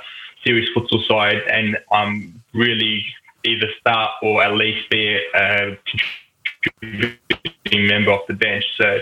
[0.45, 3.05] serious futsal side and um, really
[3.43, 5.77] either start or at least be a
[6.81, 8.65] contributing member of the bench.
[8.77, 8.99] So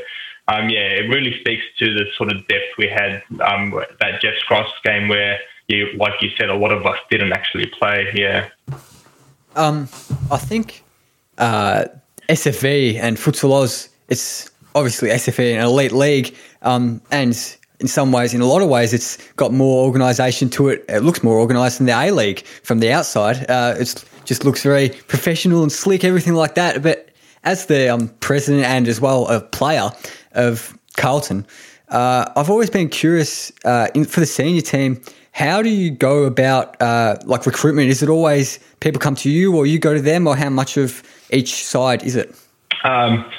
[0.47, 4.41] um, yeah, it really speaks to the sort of depth we had um, that Jeffs
[4.43, 8.07] Cross game where, you, like you said, a lot of us didn't actually play.
[8.13, 8.49] Yeah.
[9.55, 9.89] Um,
[10.31, 10.83] I think
[11.37, 11.85] uh,
[12.29, 18.33] SFV and Futsal Oz, it's obviously in an elite league, um, and in some ways,
[18.33, 20.85] in a lot of ways, it's got more organisation to it.
[20.89, 23.49] It looks more organised than the A League from the outside.
[23.49, 26.81] Uh, it just looks very professional and slick, everything like that.
[26.81, 27.09] But
[27.43, 29.91] as the um, president and as well a player,
[30.37, 31.45] of Carlton.
[31.89, 35.01] Uh, I've always been curious uh, in, for the senior team.
[35.31, 37.89] How do you go about uh, like recruitment?
[37.89, 40.77] Is it always people come to you, or you go to them, or how much
[40.77, 42.35] of each side is it?
[42.83, 43.29] Um,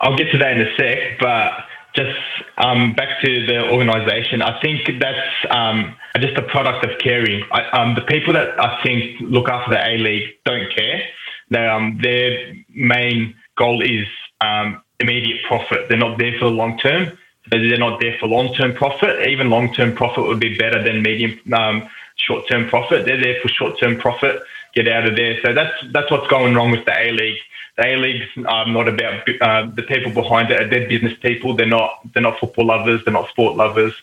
[0.00, 1.52] I'll get to that in a sec, but
[1.94, 2.16] just
[2.58, 4.42] um, back to the organisation.
[4.42, 7.44] I think that's um, just a product of caring.
[7.52, 11.02] I, um, the people that I think look after the A League don't care.
[11.50, 14.06] They, um, their main goal is
[14.40, 15.88] um, immediate profit.
[15.88, 17.18] They're not there for the long term.
[17.50, 19.26] They're not there for long term profit.
[19.26, 23.04] Even long term profit would be better than medium um, short term profit.
[23.04, 24.42] They're there for short term profit.
[24.74, 25.40] Get out of there.
[25.42, 27.38] So that's that's what's going wrong with the A League.
[27.76, 30.70] The A League's um, not about uh, the people behind it.
[30.70, 31.54] They're business people.
[31.54, 33.04] They're not they're not football lovers.
[33.04, 33.94] They're not sport lovers.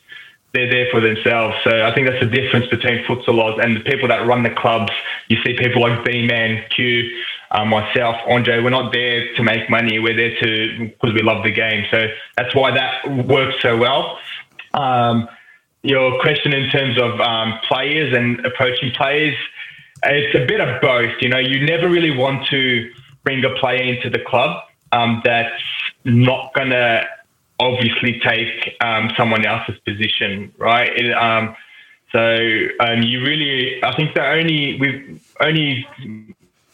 [0.53, 1.55] They're there for themselves.
[1.63, 4.49] So I think that's the difference between futsal Oz and the people that run the
[4.49, 4.91] clubs.
[5.27, 7.09] You see people like B Man, Q,
[7.51, 9.99] um, myself, Andre, we're not there to make money.
[9.99, 11.85] We're there to because we love the game.
[11.91, 14.17] So that's why that works so well.
[14.73, 15.29] Um,
[15.83, 19.35] your question in terms of um, players and approaching players,
[20.03, 21.13] it's a bit of both.
[21.21, 22.91] You know, you never really want to
[23.23, 25.61] bring a player into the club um, that's
[26.05, 27.05] not going to
[27.59, 30.89] obviously take um, someone else's position, right?
[30.95, 31.55] It, um,
[32.11, 35.87] so you really, I think the only we've only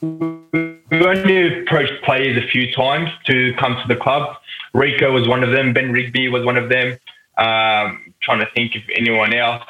[0.03, 4.35] We've only approached players a few times to come to the club.
[4.73, 5.71] Rico was one of them.
[5.71, 6.97] Ben Rigby was one of them.
[7.37, 9.63] Um, trying to think if anyone else.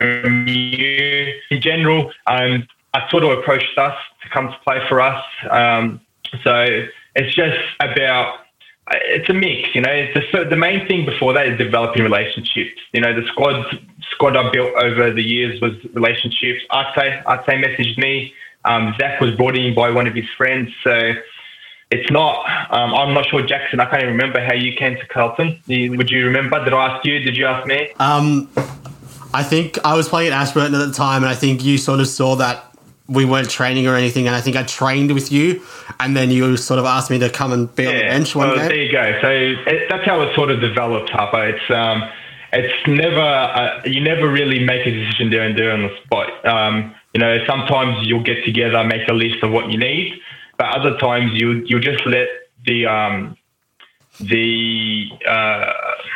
[0.00, 5.22] In general, um, I sort of approached us to come to play for us.
[5.50, 6.00] Um,
[6.42, 8.40] so it's just about
[8.90, 10.08] it's a mix, you know.
[10.14, 12.80] The, the main thing before that is developing relationships.
[12.92, 13.78] You know, the squad
[14.12, 16.60] squad I built over the years was relationships.
[16.70, 18.32] Arte Arte messaged me.
[18.64, 21.12] Um, Zach was brought in by one of his friends, so
[21.90, 22.44] it's not.
[22.70, 23.80] Um, I'm not sure, Jackson.
[23.80, 25.60] I can't even remember how you came to Carlton.
[25.68, 26.62] Would you remember?
[26.64, 27.18] Did I ask you?
[27.20, 27.90] Did you ask me?
[27.98, 28.50] Um,
[29.34, 32.00] I think I was playing at Ashburton at the time, and I think you sort
[32.00, 32.64] of saw that
[33.08, 35.62] we weren't training or anything, and I think I trained with you,
[35.98, 38.34] and then you sort of asked me to come and be yeah, on the bench
[38.34, 38.68] one well, game.
[38.68, 39.18] There you go.
[39.20, 41.48] So it, that's how it sort of developed, Harper.
[41.48, 42.08] It's um,
[42.52, 46.46] it's never uh, you never really make a decision there and there on the spot.
[46.46, 50.20] Um, you know, sometimes you'll get together, make a list of what you need,
[50.58, 52.28] but other times you you just let
[52.66, 53.36] the um,
[54.20, 55.72] the uh,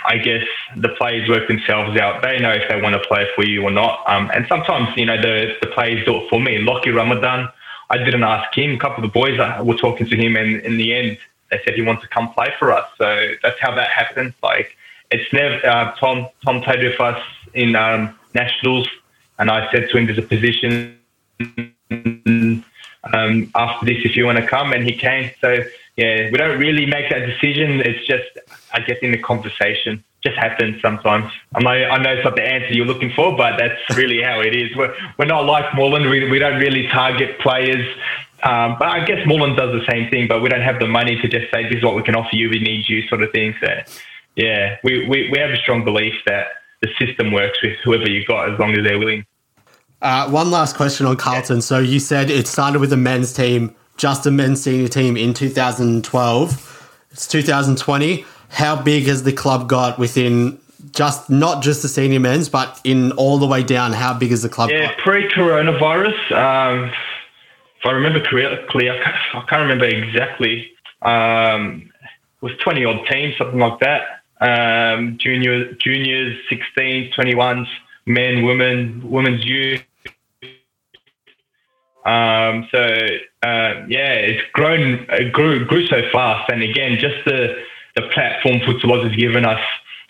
[0.07, 0.45] I guess
[0.77, 2.23] the players work themselves out.
[2.23, 4.03] They know if they want to play for you or not.
[4.07, 6.59] Um, and sometimes you know the the players do it for me.
[6.59, 7.49] Lockie Ramadan,
[7.91, 8.75] I didn't ask him.
[8.75, 11.19] A couple of the boys were talking to him, and in the end,
[11.51, 12.89] they said he wants to come play for us.
[12.99, 14.35] So that's how that happened.
[14.43, 14.77] Like
[15.11, 17.23] it's never uh, Tom Tom played with us
[17.55, 18.89] in um, nationals,
[19.39, 20.99] and I said to him, "There's a position."
[23.13, 25.31] Um, after this, if you want to come, and he came.
[25.41, 25.65] So
[25.97, 27.81] yeah, we don't really make that decision.
[27.81, 28.25] It's just,
[28.73, 30.03] I guess, in the conversation.
[30.23, 31.31] Just happens sometimes.
[31.55, 34.41] I know, I know it's not the answer you're looking for, but that's really how
[34.41, 34.75] it is.
[34.77, 36.09] We're, we're not like Moreland.
[36.09, 37.85] We, we don't really target players.
[38.45, 41.21] Um, but I guess Moreland does the same thing, but we don't have the money
[41.21, 43.31] to just say, this is what we can offer you, we need you, sort of
[43.33, 43.55] thing.
[43.61, 43.69] So,
[44.37, 46.47] yeah, we, we, we have a strong belief that
[46.81, 49.27] the system works with whoever you've got as long as they're willing.
[50.01, 51.57] Uh, one last question on Carlton.
[51.57, 51.61] Yeah.
[51.61, 55.35] So you said it started with the men's team just a men's senior team in
[55.35, 57.07] 2012.
[57.11, 58.25] It's 2020.
[58.49, 60.59] How big has the club got within
[60.93, 63.93] just not just the senior men's, but in all the way down?
[63.93, 64.71] How big is the club?
[64.71, 66.33] Yeah, pre-coronavirus.
[66.33, 66.91] Um,
[67.79, 70.71] if I remember correctly, I can't, I can't remember exactly.
[71.03, 74.23] Um, it was 20 odd teams, something like that.
[74.41, 77.67] Um, junior, juniors, 16s, 21s,
[78.07, 79.83] men, women, women's youth
[82.05, 82.81] Um, so
[83.43, 87.63] uh, yeah, it's grown, it grew, grew so fast, and again, just the
[87.95, 89.61] the platform Futsal has given us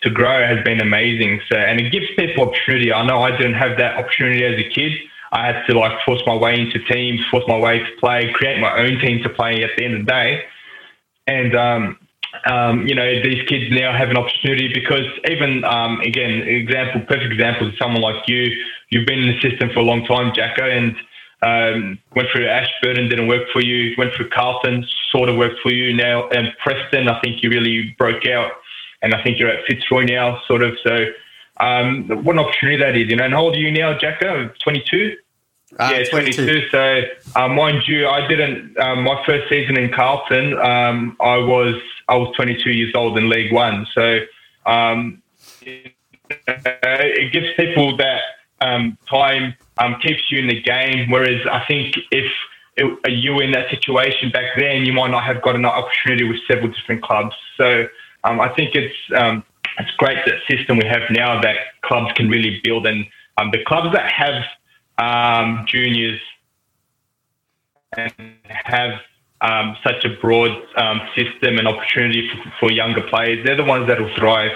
[0.03, 1.41] to grow has been amazing.
[1.51, 2.93] So, and it gives people opportunity.
[2.93, 4.93] I know I didn't have that opportunity as a kid.
[5.31, 8.59] I had to like force my way into teams, force my way to play, create
[8.59, 10.43] my own team to play at the end of the day.
[11.27, 11.97] And um,
[12.45, 17.31] um, you know, these kids now have an opportunity because even um, again, example, perfect
[17.31, 18.51] example is someone like you.
[18.89, 20.95] You've been in the system for a long time, Jacko, and
[21.43, 23.93] um, went through Ashburton, didn't work for you.
[23.97, 26.29] Went through Carlton, sort of worked for you now.
[26.29, 28.51] And Preston, I think you really broke out.
[29.01, 30.77] And I think you're at Fitzroy now, sort of.
[30.81, 31.07] So,
[31.59, 33.25] um, what an opportunity that is, you know.
[33.25, 34.49] And how old are you now, Jacko?
[34.63, 35.17] 22?
[35.77, 36.45] Uh, yeah, 22.
[36.45, 36.69] 22.
[36.69, 37.01] So,
[37.35, 38.77] uh, mind you, I didn't.
[38.77, 41.75] Um, my first season in Carlton, um, I was
[42.07, 43.85] I was 22 years old in League One.
[43.93, 44.19] So,
[44.65, 45.21] um,
[45.61, 48.21] it gives people that
[48.61, 51.09] um, time um, keeps you in the game.
[51.09, 52.31] Whereas I think if
[52.77, 56.23] it, you were in that situation back then, you might not have got an opportunity
[56.23, 57.35] with several different clubs.
[57.57, 57.87] So
[58.23, 59.43] um, I think it's um,
[59.79, 63.05] it's great that system we have now that clubs can really build, and
[63.37, 64.43] um, the clubs that have
[64.97, 66.19] um, juniors
[67.97, 68.13] and
[68.47, 68.99] have
[69.41, 73.87] um, such a broad um, system and opportunity for, for, younger players, they're the ones
[73.87, 74.51] that will thrive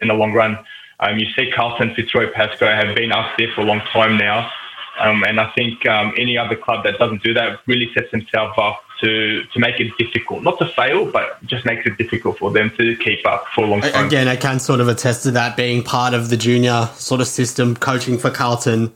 [0.00, 0.58] in the long run.
[1.04, 4.50] Um, you see Carlton, Fitzroy, Pascoe have been up there for a long time now.
[4.98, 8.54] Um, and I think um, any other club that doesn't do that really sets themselves
[8.56, 10.42] up to, to make it difficult.
[10.42, 13.66] Not to fail, but just makes it difficult for them to keep up for a
[13.66, 14.06] long time.
[14.06, 17.26] Again, I can sort of attest to that being part of the junior sort of
[17.26, 18.94] system, coaching for Carlton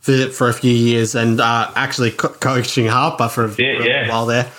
[0.00, 4.06] for, for a few years and uh, actually co- coaching Harper for, yeah, for yeah.
[4.06, 4.50] a while there.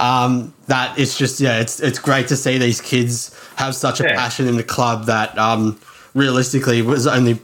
[0.00, 4.04] Um, that it's just, yeah, it's, it's great to see these kids have such a
[4.04, 4.16] yeah.
[4.16, 5.78] passion in the club that um,–
[6.14, 7.34] realistically was only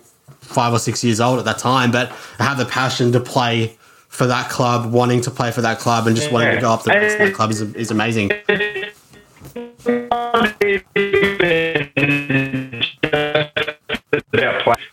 [0.41, 2.09] five or six years old at that time, but
[2.39, 3.77] have the passion to play
[4.09, 6.35] for that club, wanting to play for that club, and just yeah.
[6.35, 8.31] wanting to go up the that club is, is amazing.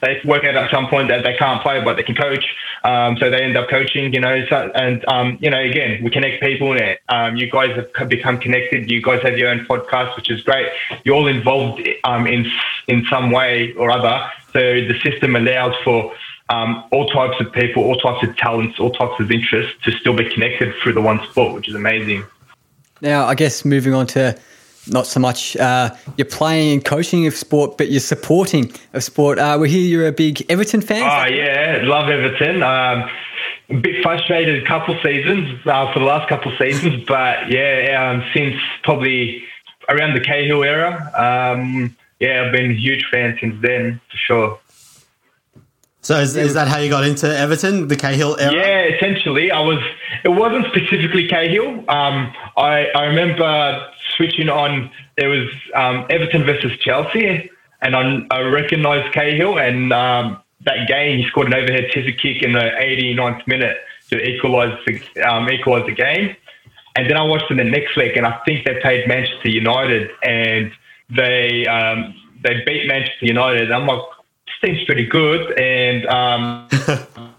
[0.02, 2.46] They work out at some point that they can't play, but they can coach.
[2.84, 4.46] Um, so they end up coaching, you know.
[4.50, 6.74] So, and um, you know, again, we connect people.
[6.74, 8.90] And um, you guys have become connected.
[8.90, 10.68] You guys have your own podcast, which is great.
[11.04, 12.50] You're all involved um, in
[12.88, 14.30] in some way or other.
[14.54, 16.14] So the system allows for
[16.50, 20.16] um, all types of people, all types of talents, all types of interests to still
[20.16, 22.24] be connected through the one sport, which is amazing.
[23.02, 24.38] Now, I guess moving on to
[24.88, 29.40] not so much uh, you're playing and coaching of sport, but you're supporting of sport.
[29.40, 31.04] Uh, we hear you're a big Everton fan.
[31.04, 32.64] Oh yeah, love Everton.
[32.64, 33.10] Um,
[33.70, 38.24] a bit frustrated a couple seasons uh, for the last couple seasons, but yeah, um,
[38.34, 39.44] since probably
[39.90, 44.60] around the Cahill era, um, yeah, I've been a huge fan since then for sure.
[46.02, 48.54] So is, is that how you got into Everton, the Cahill era?
[48.54, 49.50] Yeah, essentially.
[49.50, 49.80] I was.
[50.24, 51.80] It wasn't specifically Cahill.
[51.90, 54.92] Um, I I remember switching on.
[55.18, 57.50] There was um, Everton versus Chelsea,
[57.82, 62.42] and I, I recognised Cahill, and um, that game he scored an overhead scissor kick
[62.42, 63.78] in the 89th minute
[64.10, 66.36] to equalise the um, equalise the game.
[66.96, 70.10] And then I watched in the next leg, and I think they played Manchester United,
[70.24, 70.72] and
[71.10, 73.72] they um, they beat Manchester United.
[73.72, 74.02] I'm like,
[74.46, 76.68] this team's pretty good, and um,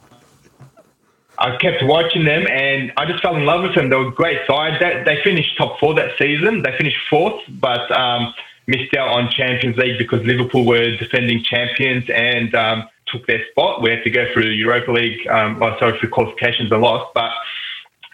[1.38, 3.90] I kept watching them, and I just fell in love with them.
[3.90, 4.80] They were great side.
[4.80, 6.62] They, they finished top four that season.
[6.62, 8.32] They finished fourth, but um,
[8.66, 13.82] missed out on Champions League because Liverpool were defending champions and um, took their spot.
[13.82, 17.30] We had to go through Europa League, um, oh, sorry, for qualifications and lost, but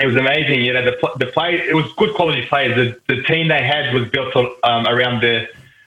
[0.00, 0.62] it was amazing.
[0.62, 2.74] You know, the the play it was good quality players.
[2.74, 5.46] The, the team they had was built um, around the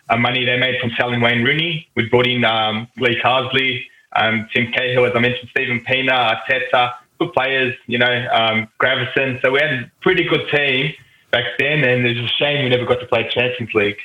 [0.09, 1.87] uh, money they made from selling Wayne Rooney.
[1.95, 6.93] We brought in um, Lee Carsley, um, Tim Cahill, as I mentioned, Steven Pienaar, Arteta,
[7.19, 7.75] good players.
[7.87, 9.41] You know, um, Gravesen.
[9.41, 10.93] So we had a pretty good team
[11.31, 13.99] back then, and it's a shame we never got to play Champions League.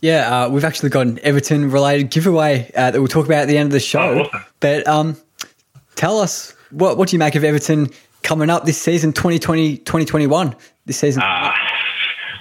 [0.00, 3.48] Yeah, uh, we've actually got an Everton related giveaway uh, that we'll talk about at
[3.48, 4.00] the end of the show.
[4.00, 4.44] Oh, awesome.
[4.60, 5.16] But um,
[5.96, 7.90] tell us what what do you make of Everton
[8.22, 10.54] coming up this season, 2020, 2021,
[10.86, 11.22] this season?
[11.22, 11.52] Uh,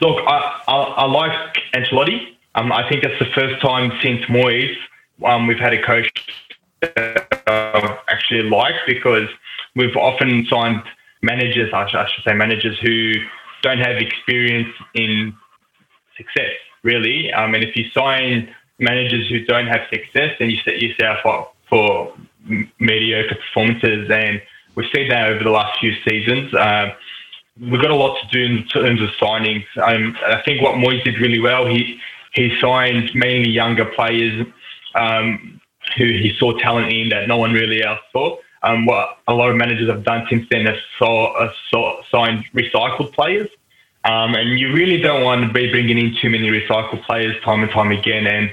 [0.02, 2.36] look, I, I, I, like Ancelotti.
[2.56, 4.76] Um, I think that's the first time since Moyes
[5.26, 6.12] um, we've had a coach
[6.84, 7.20] uh,
[8.18, 9.30] actually like because
[9.76, 10.82] we've often signed
[11.22, 13.14] managers, I should, say managers who
[13.62, 15.34] don't have experience in
[16.16, 17.32] success, really.
[17.34, 21.56] Um, and if you sign managers who don't have success, then you set yourself up
[21.70, 22.14] for
[22.80, 24.42] mediocre performances and
[24.78, 26.54] We've seen that over the last few seasons.
[26.54, 26.94] Uh,
[27.60, 29.66] we've got a lot to do in terms of signings.
[29.82, 32.00] Um, I think what Moyes did really well, he
[32.36, 34.46] he signed mainly younger players
[34.94, 35.57] um,
[35.96, 38.38] who he saw talent in that no one really else saw.
[38.64, 42.46] um, what a lot of managers have done since then is saw, uh, saw, signed
[42.54, 43.50] recycled players.
[44.04, 47.62] Um, and you really don't want to be bringing in too many recycled players time
[47.62, 48.26] and time again.
[48.26, 48.52] And,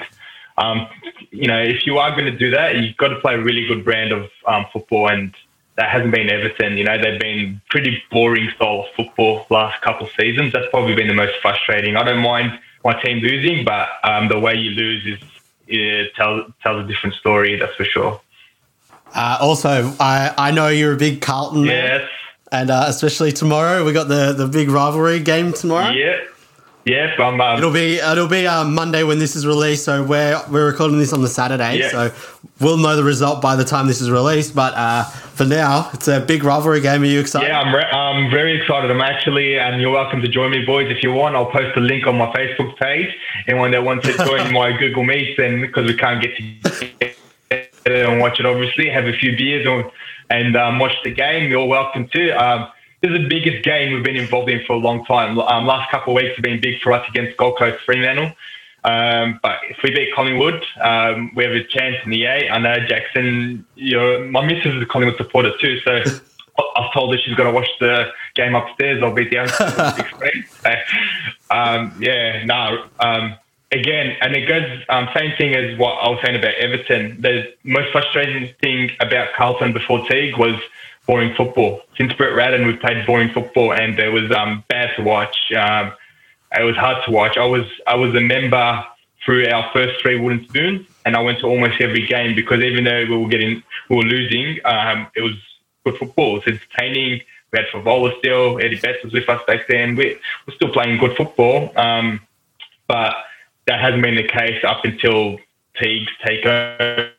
[0.59, 0.89] um,
[1.31, 3.67] you know, if you are going to do that, you've got to play a really
[3.67, 5.09] good brand of um, football.
[5.09, 5.35] And
[5.77, 6.77] that hasn't been Everton.
[6.77, 10.53] You know, they've been pretty boring style of football last couple of seasons.
[10.53, 11.97] That's probably been the most frustrating.
[11.97, 15.29] I don't mind my team losing, but um, the way you lose is
[15.67, 17.57] it tells tells a different story.
[17.57, 18.21] That's for sure.
[19.15, 22.01] Uh, also, I, I know you're a big Carlton yes.
[22.01, 22.09] man.
[22.51, 25.91] And uh, especially tomorrow, we got the, the big rivalry game tomorrow.
[25.91, 26.21] Yeah.
[26.87, 29.85] Yeah, um, it'll be it'll be um, Monday when this is released.
[29.85, 31.89] So we're we're recording this on the Saturday, yeah.
[31.89, 32.13] so
[32.61, 34.55] we'll know the result by the time this is released.
[34.55, 37.03] But uh, for now, it's a big rivalry game.
[37.03, 37.49] Are you excited?
[37.49, 38.91] Yeah, I'm, re- I'm very excited.
[38.91, 41.37] I'm actually, and you're welcome to join me, boys, if you want.
[41.37, 43.09] I'll post a link on my Facebook page.
[43.49, 47.15] Anyone that wants to join my Google Meet, then because we can't get to
[47.87, 49.91] and watch it, obviously, have a few beers or,
[50.31, 51.51] and um, watch the game.
[51.51, 52.31] You're welcome to.
[52.31, 52.69] Um,
[53.05, 55.39] this is the biggest game we've been involved in for a long time.
[55.39, 58.33] Um, last couple of weeks have been big for us against Gold Coast Fremantle.
[58.83, 62.49] Um, but if we beat Collingwood, um, we have a chance in the A.
[62.49, 66.03] I know Jackson, you my missus is a Collingwood supporter too, so
[66.77, 69.03] I've told her she's got to watch the game upstairs.
[69.03, 69.49] I'll be down.
[71.51, 72.87] Um, yeah, no.
[72.99, 73.37] Um,
[73.73, 77.21] again, and it goes um, same thing as what I was saying about Everton.
[77.21, 80.61] The most frustrating thing about Carlton before Teague was
[81.07, 81.83] boring football.
[81.97, 85.37] Since Brett Ratten, we've played boring football, and it was um, bad to watch.
[85.53, 85.93] Um,
[86.57, 87.37] it was hard to watch.
[87.37, 88.85] I was I was a member
[89.25, 92.85] through our first three wooden spoons, and I went to almost every game because even
[92.85, 95.35] though we were getting we were losing, um, it was
[95.85, 96.39] good football.
[96.39, 97.23] It entertaining.
[97.53, 98.59] We had Fevola still.
[98.59, 99.95] Eddie Betts was with us back then.
[99.95, 102.21] We, we're still playing good football, um,
[102.89, 103.15] but
[103.67, 105.39] that hasn't been the case up until
[105.81, 107.11] Teague's takeover.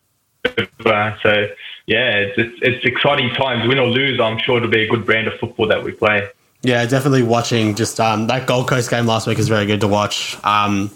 [1.24, 1.48] So
[1.88, 3.68] yeah, it's, it's, it's exciting times.
[3.68, 6.30] Win or lose, I'm sure it'll be a good brand of football that we play.
[6.62, 9.88] Yeah, definitely watching just um, that Gold Coast game last week is very good to
[9.88, 10.38] watch.
[10.44, 10.92] Um,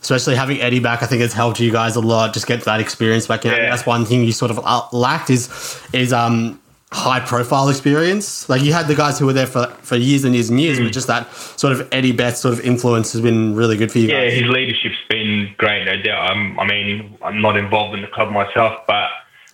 [0.00, 2.32] especially having Eddie back, I think it's helped you guys a lot.
[2.32, 3.44] Just get that experience back.
[3.44, 3.52] In.
[3.52, 3.70] Yeah.
[3.70, 5.48] That's one thing you sort of uh, lacked is
[5.92, 6.60] is um,
[6.92, 8.48] high profile experience.
[8.48, 10.78] Like you had the guys who were there for, for years and years and years,
[10.78, 10.84] mm.
[10.84, 13.98] but just that sort of Eddie Betts sort of influence has been really good for
[13.98, 14.08] you.
[14.08, 14.34] Yeah, guys.
[14.40, 16.30] his leadership's been great, no doubt.
[16.30, 19.08] I mean, I'm not involved in the club myself, but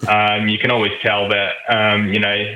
[0.08, 2.54] um, you can always tell that um, you know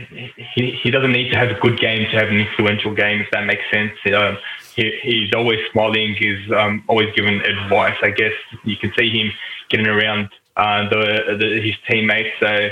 [0.55, 3.31] he, he doesn't need to have a good game to have an influential game, if
[3.33, 3.93] that makes sense.
[4.15, 4.39] Um,
[4.77, 6.15] he, he's always smiling.
[6.19, 7.97] He's um, always giving advice.
[8.03, 8.33] I guess
[8.65, 9.33] you can see him
[9.69, 12.31] getting around uh, the, the, his teammates.
[12.41, 12.69] So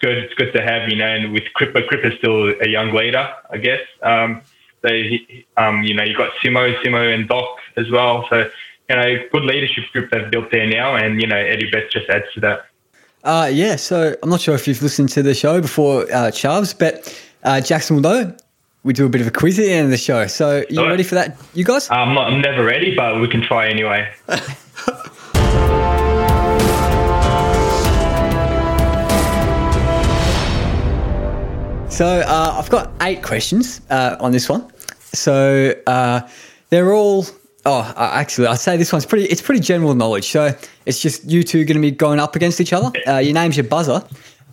[0.00, 0.18] good.
[0.18, 1.06] It's good to have you know.
[1.06, 3.80] And with Cripper, Cripper's still a young leader, I guess.
[4.02, 4.42] Um,
[4.82, 4.88] so
[5.56, 8.26] um, you know you've got Simo, Simo, and Doc as well.
[8.28, 8.50] So
[8.88, 12.08] you know good leadership group they've built there now, and you know Eddie Betts just
[12.08, 12.66] adds to that.
[13.22, 16.72] Uh, yeah, so I'm not sure if you've listened to the show before, uh, Charles,
[16.72, 18.36] but uh, Jackson will know.
[18.82, 20.26] We do a bit of a quiz at the end of the show.
[20.26, 21.90] So, you ready for that, you guys?
[21.90, 24.10] I'm, not, I'm never ready, but we can try anyway.
[32.00, 34.72] so, uh, I've got eight questions uh, on this one.
[35.12, 36.28] So, uh,
[36.70, 37.26] they're all
[37.66, 39.26] Oh, actually, I'd say this one's pretty.
[39.26, 40.30] It's pretty general knowledge.
[40.30, 42.90] So it's just you two going to be going up against each other.
[43.06, 44.02] Uh, your name's your buzzer,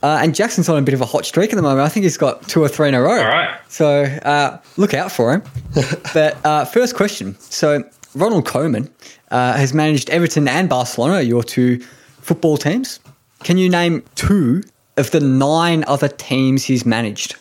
[0.03, 1.85] uh, and Jackson's on a bit of a hot streak at the moment.
[1.85, 3.19] I think he's got two or three in a row.
[3.19, 3.57] All right.
[3.69, 5.43] So uh, look out for him.
[6.13, 7.39] but uh, first question.
[7.39, 7.83] So
[8.13, 8.89] Ronald Koeman
[9.31, 11.79] uh, has managed Everton and Barcelona, your two
[12.21, 12.99] football teams.
[13.43, 14.63] Can you name two
[14.97, 17.35] of the nine other teams he's managed?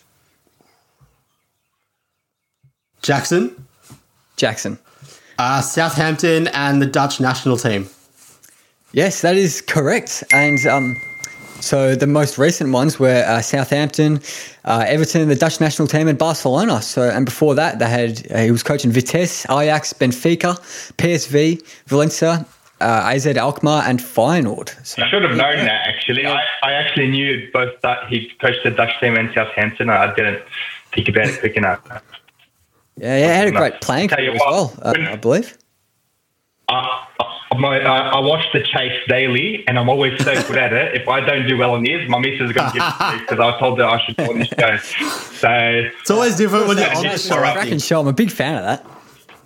[3.03, 3.67] Jackson.
[4.37, 4.79] Jackson.
[5.39, 7.89] Uh, Southampton and the Dutch national team.
[8.93, 10.25] Yes, that is correct.
[10.33, 10.97] And um,
[11.61, 14.21] so the most recent ones were uh, Southampton,
[14.65, 16.81] uh, Everton, the Dutch national team, and Barcelona.
[16.83, 20.57] So, and before that, they had uh, he was coaching Vitesse, Ajax, Benfica,
[20.97, 22.47] PSV, Valencia,
[22.81, 24.87] uh, AZ Alkmaar, and Feyenoord.
[24.87, 26.27] So, I should have known that actually.
[26.27, 29.91] I, I actually knew both that he coached the Dutch team and Southampton.
[29.91, 30.43] I didn't
[30.93, 31.81] think about it quick enough.
[32.99, 35.57] Yeah, yeah, had a great playing career as well, uh, I believe.
[36.69, 36.87] Uh,
[37.59, 40.95] my, uh, I watch the chase daily, and I'm always so good at it.
[41.01, 43.39] If I don't do well on this, my missus is going to give me because
[43.39, 44.77] I told her I should go on this show.
[45.37, 45.51] So
[46.01, 47.37] it's always different when you're on the show.
[47.37, 48.01] Cracking show.
[48.01, 48.96] I'm a big fan of that.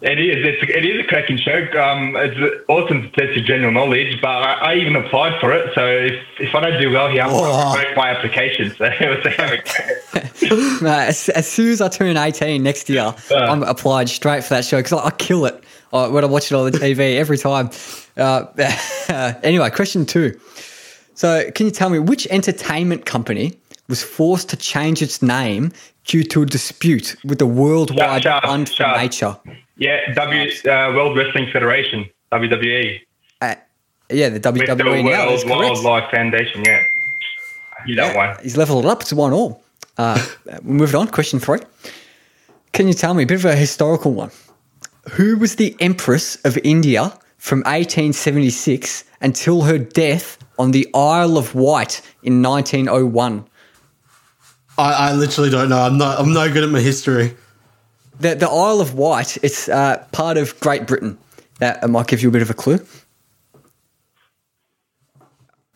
[0.03, 0.46] It is.
[0.46, 1.59] It's, it is a cracking show.
[1.78, 5.74] Um, it's awesome to test your general knowledge, but I, I, even applied for it.
[5.74, 8.74] So if, if I don't do well here, I'm going to break my application.
[8.76, 8.84] So
[10.82, 14.55] no, as, as, soon as I turn 18 next year, uh, I'm applied straight for
[14.55, 17.16] that show because I, I, kill it uh, when I watch it on the TV
[17.16, 17.68] every time.
[18.16, 18.46] Uh,
[19.42, 20.40] anyway, question two.
[21.12, 25.72] So, can you tell me which entertainment company was forced to change its name
[26.05, 29.36] due to a dispute with the Worldwide Fund for Nature?
[29.81, 33.01] Yeah, W uh, World Wrestling Federation, WWE.
[33.41, 33.55] Uh,
[34.11, 35.26] yeah, the WWE with the now.
[35.26, 36.62] World Wildlife Foundation.
[36.66, 36.85] Yeah,
[37.87, 38.43] you that yeah, one.
[38.43, 39.62] He's leveled it up to one all.
[39.97, 40.22] Uh,
[40.62, 41.61] moving on, question three.
[42.72, 44.31] Can you tell me a bit of a historical one?
[45.12, 51.55] Who was the Empress of India from 1876 until her death on the Isle of
[51.55, 53.47] Wight in 1901?
[54.76, 55.81] I, I literally don't know.
[55.81, 56.20] I'm not.
[56.20, 57.35] I'm no good at my history.
[58.20, 59.38] The the Isle of Wight.
[59.42, 61.18] It's uh, part of Great Britain.
[61.58, 62.78] That might give you a bit of a clue.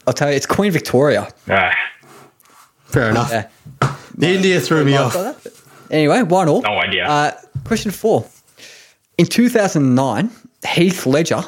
[0.07, 1.29] I'll tell you, it's Queen Victoria.
[1.49, 1.73] Ah.
[2.87, 3.31] Fair enough.
[3.31, 3.49] Yeah.
[4.17, 5.17] The India threw me off.
[5.91, 6.63] Anyway, one all.
[6.63, 7.05] No idea.
[7.05, 7.33] Uh,
[7.65, 8.27] question four.
[9.19, 10.31] In 2009,
[10.69, 11.43] Heath Ledger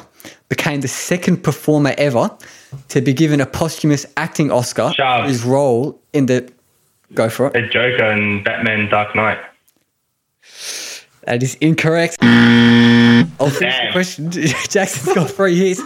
[0.49, 2.35] became the second performer ever
[2.89, 6.51] to be given a posthumous acting Oscar for his role in the.
[7.13, 7.53] Go for it.
[7.53, 9.39] The Joker in Batman Dark Knight.
[11.27, 12.17] That is incorrect.
[12.21, 14.31] I'll finish the question.
[14.69, 15.81] Jackson's got three years.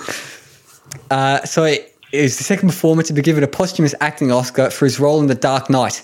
[1.09, 4.85] Uh, so it is the second performer to be given a posthumous acting Oscar for
[4.85, 6.03] his role in The Dark Knight.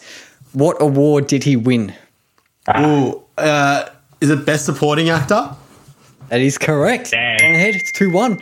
[0.54, 1.94] What award did he win?
[2.68, 3.88] Oh, uh,
[4.22, 5.56] is it Best Supporting Actor?
[6.30, 7.12] That is correct.
[7.12, 7.36] Damn.
[7.46, 8.42] On ahead, it's 2 1.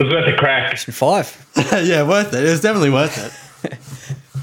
[0.00, 0.70] It was worth a crack.
[0.70, 1.46] Question five.
[1.84, 2.44] yeah, worth it.
[2.44, 3.16] It was definitely worth
[3.64, 3.78] it.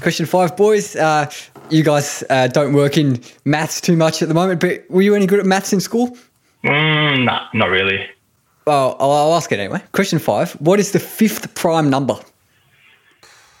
[0.00, 0.96] Question five, boys.
[0.96, 1.30] Uh,
[1.70, 5.14] you guys uh, don't work in maths too much at the moment, but were you
[5.14, 6.16] any good at maths in school?
[6.64, 8.06] Mm, nah, not really.
[8.66, 9.82] Well, I'll, I'll ask it anyway.
[9.92, 10.52] Question five.
[10.52, 12.18] What is the fifth prime number?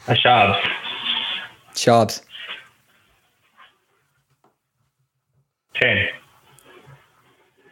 [0.08, 0.68] A Sharps.
[1.74, 2.22] Sharps.
[5.74, 6.08] Ten.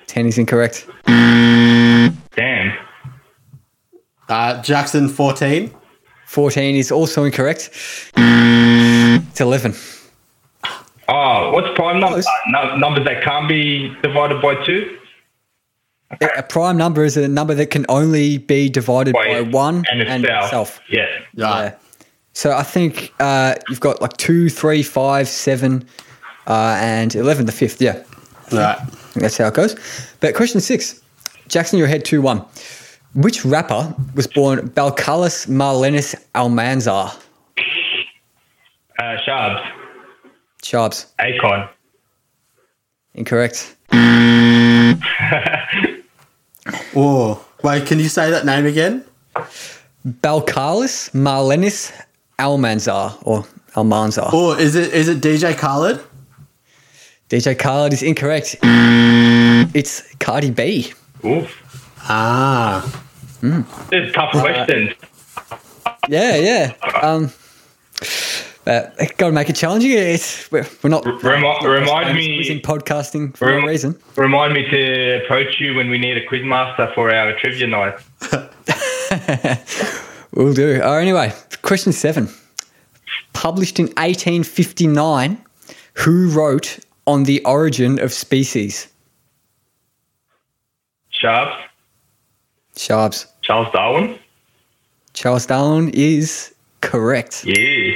[0.07, 0.87] Ten is incorrect.
[1.07, 2.79] Damn.
[4.29, 5.75] Uh, Jackson, 14.
[6.27, 7.71] 14 is also incorrect.
[8.17, 9.75] It's 11.
[11.09, 12.23] Oh, what's prime number?
[12.57, 14.99] Uh, numbers that can't be divided by two?
[16.21, 20.03] A prime number is a number that can only be divided by, by one and,
[20.03, 20.45] and itself.
[20.45, 20.81] itself.
[20.89, 21.07] Yeah.
[21.35, 21.75] yeah.
[22.33, 25.87] So I think uh, you've got like two, three, five, seven,
[26.47, 27.81] uh, and 11, the fifth.
[27.81, 28.03] Yeah.
[28.53, 28.79] Right.
[29.15, 29.77] That's how it goes.
[30.21, 31.03] But question six
[31.49, 32.45] Jackson, your head 2 1.
[33.15, 37.17] Which rapper was born Belcalis Marlenis Almanzar?
[38.99, 39.84] Uh, Sharps.
[40.65, 41.07] Sharps.
[41.19, 41.69] Akon.
[43.15, 43.77] Incorrect.
[46.97, 49.05] oh, wait, can you say that name again?
[50.07, 51.93] Belcalis Marlenis
[52.39, 53.45] Almanzar or
[53.75, 54.31] Almanzar.
[54.33, 56.01] Oh, is it is it DJ Khaled?
[57.29, 58.57] DJ Khaled is incorrect.
[58.63, 60.93] It's Cardi B.
[61.25, 61.97] Oof.
[62.01, 62.83] Ah.
[63.41, 63.67] Mm.
[63.93, 64.95] It's tough questions.
[66.09, 66.73] Yeah, yeah.
[67.03, 67.31] Um,
[68.67, 68.87] uh,
[69.19, 69.91] got to make it challenging.
[69.93, 71.05] It's we're, we're not.
[71.23, 73.99] Remi- remind me in podcasting for rem- reason.
[74.17, 77.95] Remind me to approach you when we need a quizmaster for our trivia night.
[80.33, 80.81] we'll do.
[80.83, 82.29] Oh, anyway, question seven.
[83.35, 85.45] Published in 1859,
[85.95, 88.89] who wrote on the origin of species?
[91.11, 91.57] Sharps.
[92.77, 93.27] Sharps.
[93.43, 94.19] Charles Darwin.
[95.13, 97.45] Charles Darwin is correct.
[97.45, 97.94] Yeah.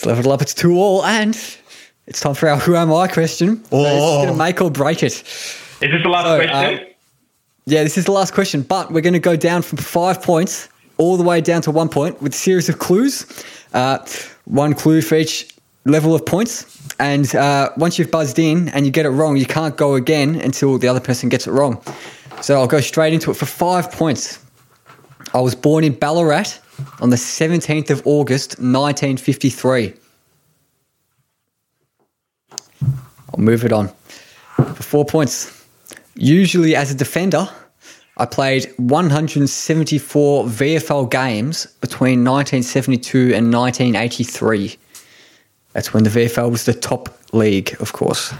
[0.00, 0.40] It's leveled up.
[0.40, 1.36] It's two all, and
[2.06, 3.62] it's time for our "Who am I?" question.
[3.70, 3.84] Oh.
[3.84, 5.12] It's going to make or break it.
[5.12, 6.86] Is this the last so, question?
[6.86, 6.90] Uh,
[7.66, 10.70] yeah, this is the last question, but we're going to go down from five points
[10.96, 13.26] all the way down to one point with a series of clues.
[13.74, 13.98] Uh,
[14.46, 16.64] one clue for each level of points.
[16.98, 20.36] And uh, once you've buzzed in and you get it wrong, you can't go again
[20.36, 21.82] until the other person gets it wrong.
[22.40, 24.42] So I'll go straight into it for five points.
[25.34, 26.58] I was born in Ballarat
[27.00, 29.94] on the 17th of August 1953.
[33.32, 33.88] I'll move it on.
[34.56, 35.64] For four points.
[36.14, 37.48] Usually as a defender,
[38.16, 44.76] I played 174 VFL games between 1972 and 1983.
[45.72, 48.34] That's when the VFL was the top league, of course.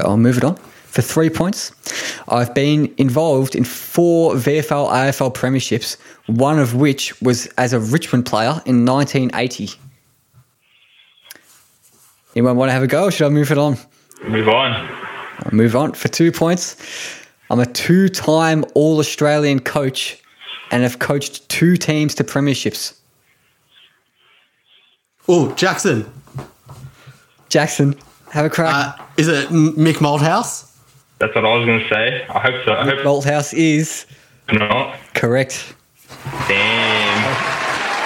[0.00, 0.58] I'll move it on.
[0.90, 1.70] For three points,
[2.28, 5.96] I've been involved in four VFL AFL premierships,
[6.26, 9.70] one of which was as a Richmond player in 1980.
[12.34, 13.76] Anyone want to have a go, or should I move it on?
[14.24, 14.72] Move on.
[14.72, 15.92] I'll move on.
[15.92, 16.76] For two points,
[17.50, 20.20] I'm a two time All Australian coach
[20.72, 22.98] and have coached two teams to premierships.
[25.28, 26.12] Oh, Jackson.
[27.48, 27.96] Jackson,
[28.32, 28.98] have a crack.
[28.98, 30.69] Uh, is it Mick Malthouse?
[31.20, 32.26] That's what I was going to say.
[32.28, 32.72] I hope so.
[32.72, 34.06] I Mick hope Malthouse is
[34.50, 35.74] not correct.
[36.48, 37.20] Damn.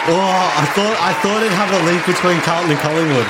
[0.06, 3.26] Oh, I thought I thought it'd have a link between Carlton and Collingwood.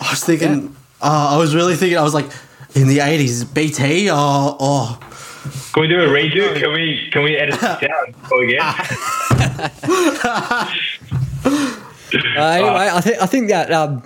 [0.00, 0.62] I was thinking.
[0.62, 0.68] Yeah.
[1.02, 1.98] Uh, I was really thinking.
[1.98, 2.26] I was like,
[2.74, 4.98] in the eighties, BT or or.
[5.74, 6.58] Can we do a redo?
[6.58, 8.14] Can we can we edit this down?
[8.28, 8.60] Go again.
[12.36, 14.02] uh, anyway, I think I think that um,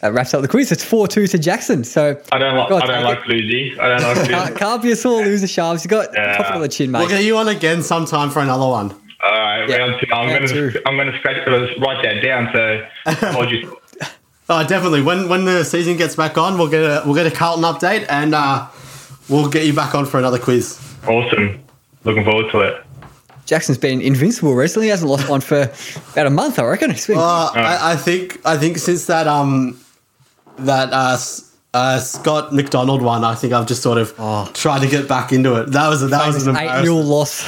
[0.00, 0.72] that wraps up the quiz.
[0.72, 1.84] It's four two to Jackson.
[1.84, 3.78] So I don't like I don't like losing.
[3.78, 4.32] I don't like losing.
[4.32, 5.84] can't, can't be a sore loser, Sharps.
[5.84, 6.36] You got yeah.
[6.36, 7.00] top of the chin, mate.
[7.00, 8.92] We'll get you on again sometime for another one.
[9.22, 9.76] All right, yeah.
[9.76, 10.06] round two.
[10.12, 12.48] I'm going to I'm going to scratch write that down.
[12.52, 12.86] So
[13.32, 13.78] hold you.
[14.48, 15.02] Oh, definitely.
[15.02, 18.06] When when the season gets back on, we'll get a we'll get a Carlton update
[18.08, 18.66] and uh,
[19.28, 20.80] we'll get you back on for another quiz.
[21.06, 21.62] Awesome.
[22.04, 22.84] Looking forward to it.
[23.44, 24.86] Jackson's been invincible recently.
[24.86, 25.70] He hasn't lost one for
[26.12, 26.94] about a month, I reckon.
[27.06, 29.78] Been- uh, I, I, think I think since that um
[30.58, 31.18] that uh,
[31.74, 34.50] uh, Scott McDonald one, I think I've just sort of oh.
[34.54, 35.72] tried to get back into it.
[35.72, 37.42] That was a, that was an eight 0 loss.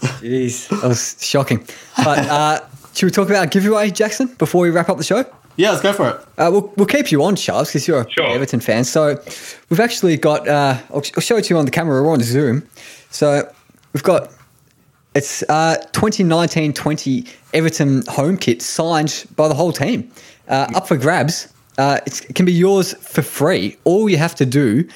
[0.00, 1.66] Jeez, that was shocking.
[1.96, 2.60] But uh,
[2.94, 5.24] should we talk about a giveaway, Jackson, before we wrap up the show?
[5.56, 6.16] Yeah, let's go for it.
[6.38, 8.28] Uh, we'll, we'll keep you on, Charles, because you're sure.
[8.28, 8.84] Everton fan.
[8.84, 9.20] So
[9.68, 12.00] we've actually got, uh, I'll, I'll, show it to you on the camera.
[12.00, 12.66] We're on Zoom.
[13.10, 13.52] So
[13.92, 14.30] we've got,
[15.16, 20.12] it's uh, 2019-20 Everton home kit signed by the whole team.
[20.46, 21.52] Uh, up for grabs.
[21.78, 23.76] Uh, it can be yours for free.
[23.84, 24.86] All you have to do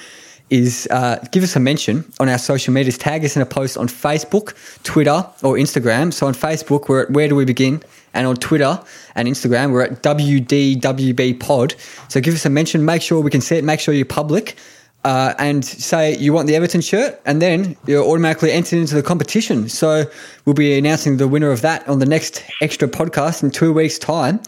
[0.49, 2.97] is uh, give us a mention on our social medias.
[2.97, 4.53] Tag us in a post on Facebook,
[4.83, 6.13] Twitter, or Instagram.
[6.13, 7.81] So on Facebook, we're at Where Do We Begin?
[8.13, 8.79] And on Twitter
[9.15, 11.73] and Instagram, we're at WDWB Pod.
[12.09, 12.85] So give us a mention.
[12.85, 13.63] Make sure we can see it.
[13.63, 14.55] Make sure you're public.
[15.03, 19.03] Uh, and say you want the Everton shirt, and then you're automatically entered into the
[19.03, 19.67] competition.
[19.67, 20.05] So
[20.45, 23.99] we'll be announcing the winner of that on the next extra podcast in two weeks'
[23.99, 24.39] time.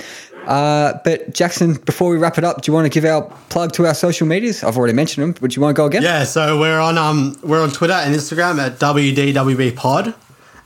[0.48, 3.72] Uh, but Jackson, before we wrap it up, do you want to give our plug
[3.74, 4.64] to our social medias?
[4.64, 6.04] I've already mentioned them, but do you want to go again?
[6.04, 10.14] Yeah, so we're on um we're on Twitter and Instagram at WDWB Pod,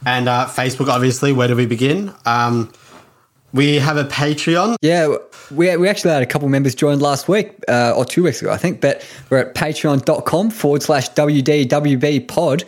[0.05, 1.31] and uh, Facebook obviously.
[1.31, 2.13] Where do we begin?
[2.25, 2.71] Um,
[3.53, 4.75] we have a Patreon.
[4.81, 5.15] Yeah,
[5.51, 8.51] we, we actually had a couple members join last week uh, or two weeks ago,
[8.51, 8.79] I think.
[8.79, 12.63] But we're at patreon.com forward slash WDWB pod.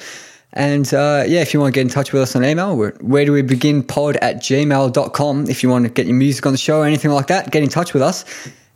[0.54, 3.26] And uh, yeah, if you want to get in touch with us on email, where
[3.26, 5.50] do we begin pod at gmail.com.
[5.50, 7.64] If you want to get your music on the show or anything like that, get
[7.64, 8.26] in touch with us.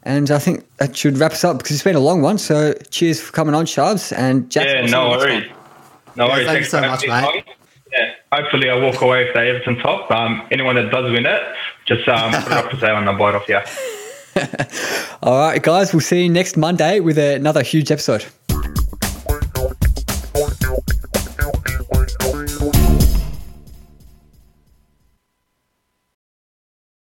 [0.04, 2.38] And I think that should wrap us up because it's been a long one.
[2.38, 4.12] So cheers for coming on, Sharps.
[4.14, 4.68] And Jack.
[4.68, 5.52] Yeah, no worries.
[6.16, 6.46] No worries.
[6.46, 7.44] Yeah, thanks so much, mate.
[7.92, 10.10] Yeah, hopefully I walk away with the Everton top.
[10.12, 11.42] Um, anyone that does win it,
[11.86, 13.60] just um, put it up for sale and I'll buy it off you.
[15.24, 18.26] All right, guys, we'll see you next Monday with another huge episode
[21.40, 21.75] out.